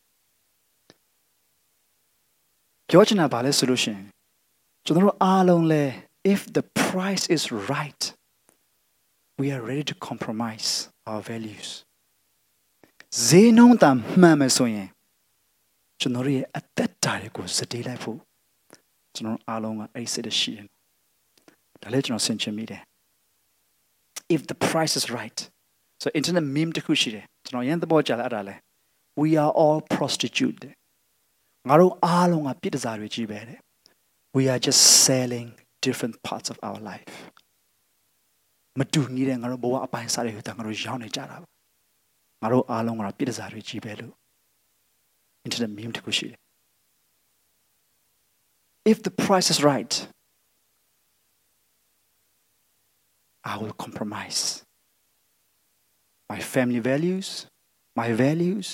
[2.89, 4.05] ပြောချင်တာဘာလဲဆိုလို့ရှိရင်
[4.85, 5.83] ကျွန်တော်တို့အားလုံးလဲ
[6.33, 8.01] if the price is right
[9.39, 10.69] we are ready to compromise
[11.09, 11.69] our values
[13.27, 14.87] ဈေးနှုန်းတန်မှန်မယ်ဆိုရင်
[15.99, 18.19] ကျွန်တော်ရဲ့အသက်တာတွေကိုစတေးလိုက်ဖို့
[19.15, 20.67] ကျွန်တော်အားလုံးကအဲ့ဒီစိတ်ရှိတယ်
[21.81, 22.81] ဒါလည်းကျွန်တော်ဆင်ခြင်မိတယ်
[24.35, 25.39] if the price is right
[26.01, 28.55] so internet meme တခုရှိတယ်ကျွန်တော်ရန်သဘောကျလာအဲ့ဒါလဲ
[29.21, 30.57] we are all prostitute
[31.69, 33.59] ငါတို့အားလုံးကပြစ်ဒစာတွေကြီးပဲတဲ့
[34.35, 35.49] we are just selling
[35.85, 37.13] different parts of our life
[38.79, 41.47] မတူညီတဲ့ငါတို့ဘဝအပိုင်းစားတွေကိုငါတို့ရောင်းနေကြတာပါ
[42.41, 44.13] ငါတို့အားလုံးကပြစ်ဒစာတွေကြီးပဲလို့
[45.45, 46.39] internet meme တခုရှိတယ်
[48.91, 49.93] if the price is right
[53.51, 54.41] I will compromise
[56.31, 57.27] my family values
[58.01, 58.67] my values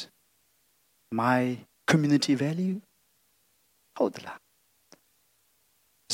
[1.21, 1.39] my
[1.90, 2.76] community value
[3.96, 4.38] ဟုတ်သလား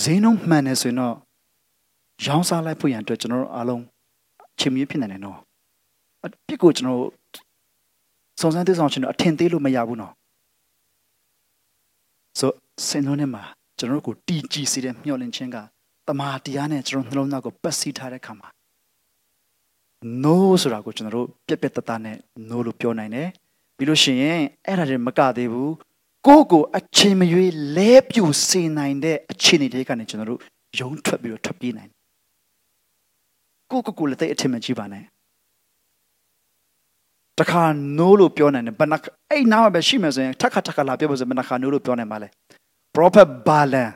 [0.03, 1.15] ဈေးနှုန်းမှန်နေဆိုရင်တော့
[2.27, 3.83] ရောင်းစားလိုက်ဖို့ရန်အတွက်ကျွန်တော်တို့အားလုံး
[4.59, 5.39] ချင်းမြဖြစ်နေတယ်နော်
[6.25, 7.03] အပြစ်ကိုကျွန်တော်
[8.41, 10.13] စုံစမ်းသိဆောင်ချင်တော့အထင်သေးလို့မရဘူးနော်
[12.39, 12.51] ဆို
[12.89, 13.43] စင်လုံးထဲမှာ
[13.79, 15.57] ကျွန်တော်တို့ကိုတီကြည်စေတဲ့မျှော်လင့်ခြင်းက
[16.09, 18.49] တမာတရားနဲ့ကျွန်တော်နှလုံးသားကိုပတ်စည်းထားတဲ့ခါမှာ
[20.25, 22.17] no ဆိုတာကိုကျွန်တော်တို့ပြက်ပြက်တတနဲ့
[22.49, 23.29] no လို့ပြောနိုင်တယ်
[23.83, 25.75] ပြီးလို့ရှိရင်အဲ့ဒါတွေမကသေးဘူး
[26.27, 30.41] ကိုယ့်ကိုအချိန်မရွေးလဲပြူစေနိုင်တဲ့အခြေအနေတွေကနေကျွန်တော်တို့
[30.81, 31.91] ယုံထွက်ပြီးတော့ထွက်ပြေးနိုင်
[33.71, 35.05] ကိုယ့်ကိုယ်ကိုလည်းတိတ်အထင်မကြီးပါနဲ့
[37.39, 37.63] တခါ
[37.99, 38.97] no လို့ပြောနိုင်တယ်ဘယ်နှ
[39.31, 42.29] အဲ့နားမှာပဲရှိမယ်ဆိုရင်ထက်ခါထက်ခါလာပြောဖို့ဆိုဘယ်နှခါ no လို့ပြောနိုင်ပါလဲ
[42.95, 43.89] prophet balan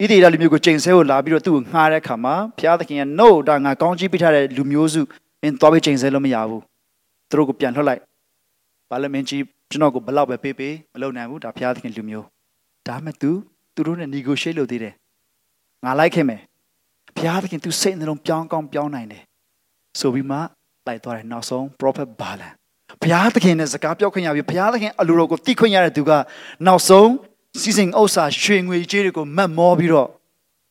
[0.00, 5.02] ဣတိရလူမျိုးကိုချိန်ဆဲကိုလာပြီးတော့သူ့ကိုငှားတဲ့ခါမှာဘုရားသခင်က no ဒါငါကောင်းကြီးပေးထားတဲ့လူမျိုးစု
[5.42, 6.62] မင်းသွားပြီးချိန်ဆဲလို့မရဘူး
[7.30, 8.00] သူတို့ကိုပြန်လွှတ်လိုက်
[8.90, 12.26] ဘာလဲမင်းကြီးကျွန်တော်ကိုဘလောက်ပဲပေးပေးမလုပ်နိုင်ဘူးဒါဘုရားသခင်လူမျိုး
[12.88, 13.30] ဒါမှမဟုတ် तू
[13.74, 14.94] သူတို့နဲ့ negotiate လုပ်သေးတယ်
[15.84, 16.40] ငါလိုက်ခင်မယ်
[17.16, 19.22] ဘုရားသခင် तू စိတ်နှလုံးပြောင်းကောင်းပြောင်းနိုင်တယ်
[20.00, 20.36] ဆိုပြီးမှ
[20.86, 22.54] လိုက်သွားတယ်နောက်ဆုံး prophet Balaam
[23.02, 26.10] ဘုရားသခင်နဲ့စကားပြောခွင့်ရပြီးဘုရားသခင်အလိုတော်ကိုသိခွင့်ရတဲ့သူက
[26.66, 27.10] နောက်ဆုံး
[27.60, 30.08] စီစဉ်ဥစ္စာရွှေငွေကြေးတွေကိုမတ်မောပြီးတော့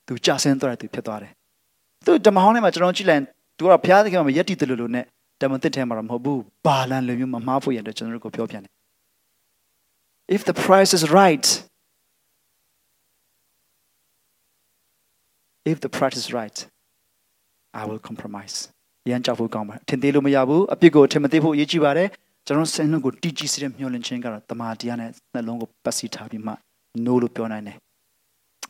[0.08, 1.32] သူကြာဆင်းသွားတဲ့သူဖြစ်သွားတယ်
[2.06, 3.24] သူဓမ္မဟောင်းထဲမှာကျွန်တော်ကြည့်လိုက်
[3.58, 5.06] သူကဘုရားသခင်မှာယက်တည်တယ်လို့လို့နဲ့
[5.42, 8.72] ဓမ္မသစ်ထဲမှာတော့မဟုတ်ဘူးဘာလန်လိုမျိုးမမှားဖို့ရတဲ့ကျွန်တော်တို့ကိုပြောပြတယ်
[10.36, 11.46] if the price is right
[15.72, 16.58] if the price is right
[17.80, 18.58] i will compromise
[19.10, 22.10] ရန်ကြောက်ဖို့ကောင်းပါတယ်ထင်သေးလို့မရဘူးအပြစ်ကိုထင်မသေးဖို့အရေးကြီးပါတယ်
[22.48, 26.54] ကျွန်တော်ဆင်းလုံးကိုတီးကြီးစေတဲ့မျောလင့်ခြင်းကတော့တမာတရားနဲ့နှလုံးကိုပတ်စီထားပြီးမှ
[27.06, 27.78] no လို့ပြောနိုင်တယ်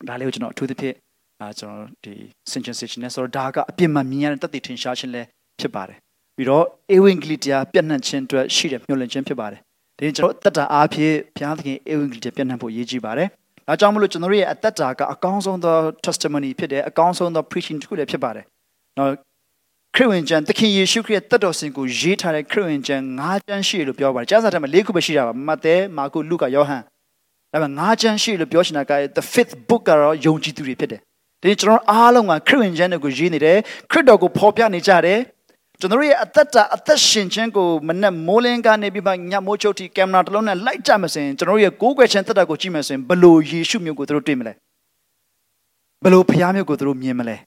[0.07, 0.95] ဒါလေးကိုကျွန်တော်အထူးသဖြင့်
[1.41, 2.13] အာကျွန်တော်ဒီ
[2.51, 5.27] sensation နဲ့ဆိုတော့ဒါကအပြစ်မှမြင်ရတဲ့တသက်ထင်ရှားခြင်းလည်း
[5.59, 5.99] ဖြစ်ပါတယ်
[6.37, 6.65] ပြီးတော့
[6.95, 9.61] ဧဝံဂေလိတရားပြန့်နှံ့ခြင်းအတွက်ရှိတဲ့မျှော်လင့်ခြင်းဖြစ်ပါတယ်
[9.97, 13.27] ဒီကျွန်တော်အသက်တာအားဖြင့်ဘုရားသခင်ဧဝံဂေလိတရားပြန့်နှံ့ဖို့ရည်ကြီးပါတယ်
[13.67, 15.75] ဒါကြောင့်မလို့ကျွန်တော်ရဲ့အသက်တာကအကောင်းဆုံးသော
[16.05, 18.45] testimony ဖြစ်တယ်အကောင်းဆုံးသော preaching တစ်ခုလည်းဖြစ်ပါတယ်
[18.97, 19.11] နော်
[19.95, 26.81] ခရစ်ဝင်ကျမ်းသခင်ယေရှုခရစ်တက်တော်စင်ကိုရေးထားတဲ့ခရစ်ဝင်ကျမ်း၅ကျမ်းရှိလို့ပြောပါတယ်ကျမ်းစာထဲမှာ၄ခုပဲရှိတာပါမဿဲမာကုလုကာယောဟန်
[27.51, 31.01] ဒါပေမဲ့၅ကျမ်းရှိလို့ပြောချင်တာက the fifth book ကတော့ယုံကြည်သူတွေဖြစ်တယ်
[31.41, 33.57] ဒီကျွန်တော်အားလုံးကခရစ်ဝင်ကျမ်းတွေကိုရေးနေတယ်
[33.91, 35.19] ခရစ်တော်ကိုဖော်ပြနေကြတယ်
[35.79, 44.53] ကျွန်တော်ရဲ့အသက်တာအသက်ရှင်ခြင်းကိုမနဲ့မိုးလင်းကနေပြီးမှညမိုးချုပ်တီကင်မရာတစ်လုံးနဲ့လိုက်ကြမစင်ကျွန်တော်ရဲ့ကိုးကွယ်ခြင်းသက်တာကိုကြည့်မစင်ဘလို့ယေရှုမျိုးကိုသူတို့တွေ့မလဲ
[46.03, 47.37] ဘလို့ဖခင်မျိုးကိုသူတို့မြင်မလဲ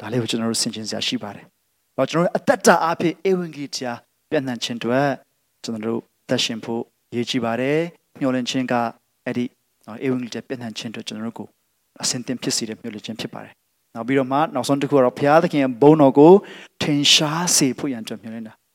[0.00, 1.44] ဒါလေးကိုကျွန်တော်တို့ဆင်ခြင်စရာရှိပါတယ်။
[1.96, 3.98] တော့ကျွန်တော်တို့အသက်တာအဖြစ်ဧဝံဂေလိတရား
[4.30, 5.00] ပြန့်နှံ့ခြင်းတွေ
[5.64, 6.82] ကျွန်တော်တို့သက်ရှင်ဖို့
[7.14, 7.78] ရည်ကြည်ပါတယ်။
[8.20, 8.74] မျှော်လင့်ခြင်းက
[9.24, 9.44] အဲ့ဒီ
[10.04, 11.48] ဧဝံဂေလိတရားပြန့်နှံ့ခြင်းတွေကျွန်တော်တို့ကို
[12.02, 13.54] အစင်တင်ဖြစ်စေတဲ့မျှော်လင့်ခြင်းဖြစ်ပါတယ်။
[13.96, 16.32] နောက်ပြီးတော့မှနောက်ဆုံးတစ်ခုကတော့ဘုရားသခင်ရဲ့ဘုန်းတော်ကို
[16.82, 18.54] ထင်ရှားစေဖို့ရန်အတွက်မျှော်လင့်တာ။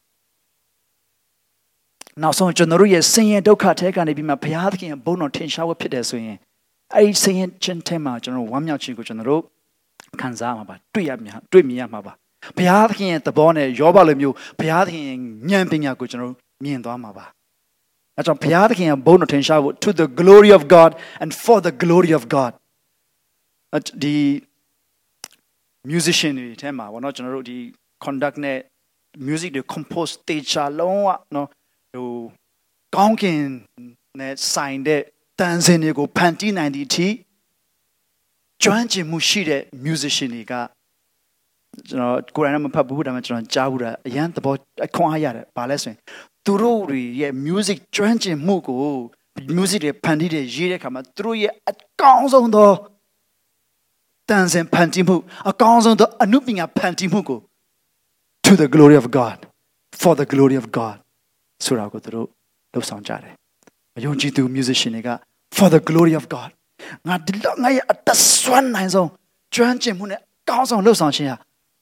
[2.22, 6.38] နောက်ဆုံးကျွန်တော်တို့ရဲ့ဆင်းရဲဒုက္ခထဲကနေပြီးမှဘုရားသခင်ရဲ့ဘုန်းတော်ထင်ရှားဖို့ဖြစ်တယ်ဆိုရင်
[6.96, 9.42] အဲ့ဒီဆင်းရဲခြင်းထဲမှာကျွန်တော်ဝမ်းမြောက်ခြင်းကိုကျွန်တော်တို့
[10.22, 12.14] ခံစားမှာပါတွေ့ရမြတွေ့မြင်ရမှာပါ
[12.58, 15.18] ဘုရားသခင်ရဲ့သဘောနဲ့ယောဘလိုမျိုးဘုရားသခင်ရဲ့
[15.52, 17.26] ဉာဏ်ပညာကိုကျွန်တော်မြင်သွားမှာပါ
[18.18, 20.92] အဲကြောင့်ဘုရားသခင်ရဲ့ဘုန်းတော်ထင်ရှားဖို့ to the glory of God
[21.22, 22.52] and for the glory of God
[24.04, 24.16] ဒီ
[25.90, 27.58] musician တွေထဲမှာဘောနော်ကျွန်တော်တို့ဒီ
[28.04, 28.58] conduct နဲ့
[29.28, 31.48] music တွေ compose တေချာလုံးဝနော်
[31.94, 32.10] ဟို
[32.96, 33.40] ကောင်းကင်
[34.20, 35.02] နဲ့ဆိုင်တဲ့
[35.40, 37.08] တန်စင်တွေကိုဖန်တီးနိုင်သည့်အထိ
[38.64, 40.54] ကျွမ်းကျင်မှုရှိတဲ့ musician တွေက
[41.88, 44.56] ကျွန်တော်ကိုယ်တိုင်တော့မဖတ်ဘူးဒါပေမဲ့ကျွန်တော်ကြားဘူးတာအရန်သဘော
[44.86, 45.98] အခွင့်အားရတယ်ဘာလဲဆိုရင်
[46.46, 48.80] သူတို့တွေရဲ့ music ကျွမ်းကျင်မှုကို
[49.58, 52.70] music တွေဖန်တီးတဲ့ရေးတဲ့အခါမှာသူတို့ရဲ့အကောင်းဆုံးသော
[54.30, 55.16] တန်ဆင်ဖန်တီးမှု
[55.50, 57.40] အကောင်းဆုံးသောအနုပညာဖန်တီးမှုကို
[58.46, 59.38] to the glory of God
[60.02, 60.98] for the glory of God
[61.66, 62.28] ဆိုတာကိုသူတို့
[62.74, 63.34] လှုပ်ဆောင်ကြတယ်။
[63.98, 65.10] အယုံကြည်သူ musician တွေက
[65.58, 66.50] for the glory of God
[67.08, 69.10] ငါဒီလောက်ငါရဲ့အသက်ဆွမ်းနိုင်ဆုံး
[69.56, 70.20] ကျွမ်းကျင်မှုနဲ့
[70.50, 71.38] ကောင်းဆောင်လှုပ်ဆောင်ခြင်းဟာ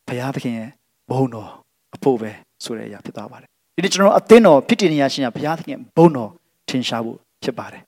[0.08, 0.70] ဘုရားသခင်ရဲ့
[1.10, 1.50] ဘုန်းတော်
[1.96, 2.32] အဖို့ပဲ
[2.64, 6.32] ဆိုတဲ့အရာဖြစ်သွားပါတယ်ဒီနေ့ကျွန်တော်အသင်းတော်ဖြစ်တည်နေရခြင်းဟာဘုရားသခင်ဘုန်းတော်
[6.70, 7.82] ထင်ရှားဖို့ဖြစ်ပါတယ်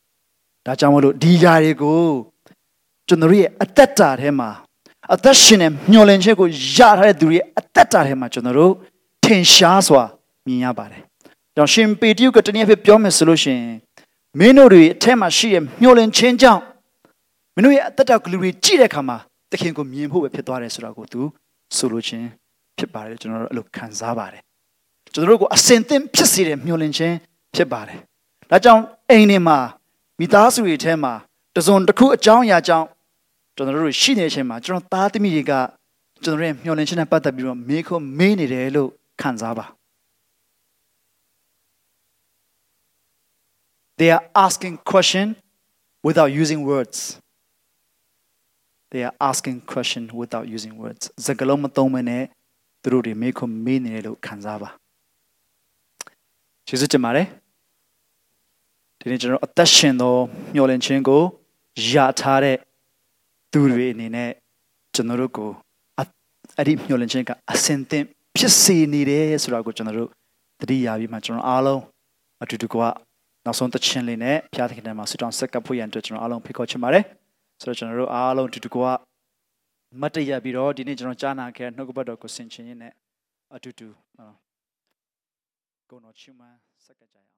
[0.65, 2.01] ဒါကြောင့်မလို့ဒီຢာတွေကို
[3.11, 4.49] ကျွန်တော်ရဲ့အသက်တာထဲမှာ
[5.13, 8.73] အသက်ရှင်တဲ့မျောလင့်ချက်ကိုရထားတဲ့သူတွေအသက်တာထဲမှာကျွန်တော်တို့
[9.23, 10.03] ထင်ရှားစွာ
[10.45, 11.01] မြင်ရပါတယ်။
[11.55, 13.75] ကြောင့်ရှင်ပေတရုကတနည်းအားဖြင့်ပြောမယ်ဆိုလို့ရှိရင်
[14.39, 16.61] မင်းတို့တွေအထက်မှာရှိတဲ့မျောလင့်ခြင်းကြောင့်
[17.55, 19.17] မင်းတို့ရဲ့အသက်တာကလူတွေကြည့်တဲ့အခါမှာ
[19.51, 21.21] သခင်ကိုမြင်ဖို့ပဲဖြစ်သွားတယ်ဆိုတာကိုသူ
[21.77, 22.27] ဆိုလိုခြင်း
[22.77, 24.41] ဖြစ်ပါတယ်ကျွန်တော်တို့အဲ့လိုခံစားပါတယ်
[25.13, 27.15] ကျွန်တော်တို့ကိုအစင်သင့်ဖြစ်စေတဲ့မျှော်လင့်ခြင်း
[27.55, 27.99] ဖြစ်ပါတယ်
[28.49, 29.57] ဒါကြောင့်အိမ်တွေမှာ
[30.19, 31.13] မိသားစုတွေထဲမှာ
[31.55, 32.87] တစုံတစ်ခုအကြောင်းအရာကြောင့်
[33.61, 35.53] ကျွန်တော်တို့ရှိနေတဲ့အချိန်မှာကျွန်တော်သားသမီးတွေက
[36.23, 38.89] ကျွန်တော်ရဲ့မျှော်လင့်ခြင်းနဲ့ပတ်သက်ပြီးတော့မေးခွန်းမေးနေတယ်လို့
[39.21, 39.65] ခံစားပါ
[43.99, 45.27] They are asking question
[46.07, 46.97] without using words
[48.91, 52.23] they are asking question without using words စကားလုံးမသုံးမနဲ့
[52.81, 54.69] သူတို့တွေမေးခွန်းမေးနေတယ်လို့ခံစားပါ
[56.67, 57.27] ကျေးဇူးတင်ပါတယ်
[58.99, 60.15] ဒီနေ့ကျွန်တော်အသက်ရှင်သော
[60.53, 61.23] မျှော်လင့်ခြင်းကို
[61.91, 62.57] ရထားတဲ့
[63.51, 64.29] သူတွေအနေနဲ့
[64.95, 65.49] ကျွန်တော်တို့ကို
[66.57, 68.05] အဲ့ဒီမျှော်လင့်ခြင်းကအစင်သင့်
[68.37, 70.09] ဖြစ်စေနေတယ်ဆိုတာကိုကျွန်တော်တို့
[70.61, 71.81] သတိရပြီးမှကျွန်တော်အားလုံး
[72.43, 72.75] အတူတူက
[73.45, 77.03] နောက်ဆုံးသချင်းလေးနဲ့ဖျားသခင်ထဲမှာဆုတောင်းဆက်ကပ်ဖို့ရန်အတွက်ကျွန်တော်အားလုံးဖိတ်ခေါ်ချင်ပါတယ်
[77.61, 78.77] ဆိုတော့ကျွန်တော်တို့အားလုံးတူတူက
[80.01, 82.93] မတ်တရပြီးတော့ဒီနေ့ကျွန်တော်ကြားနာခဲ့နှုတ်ကပတ်တော်ကိုဆင်ခြင်ရင်းနဲ့
[83.55, 83.87] အတူတူ
[85.89, 87.30] ကိုတော်ချီးမွမ်းဆက်ကကြရအောင်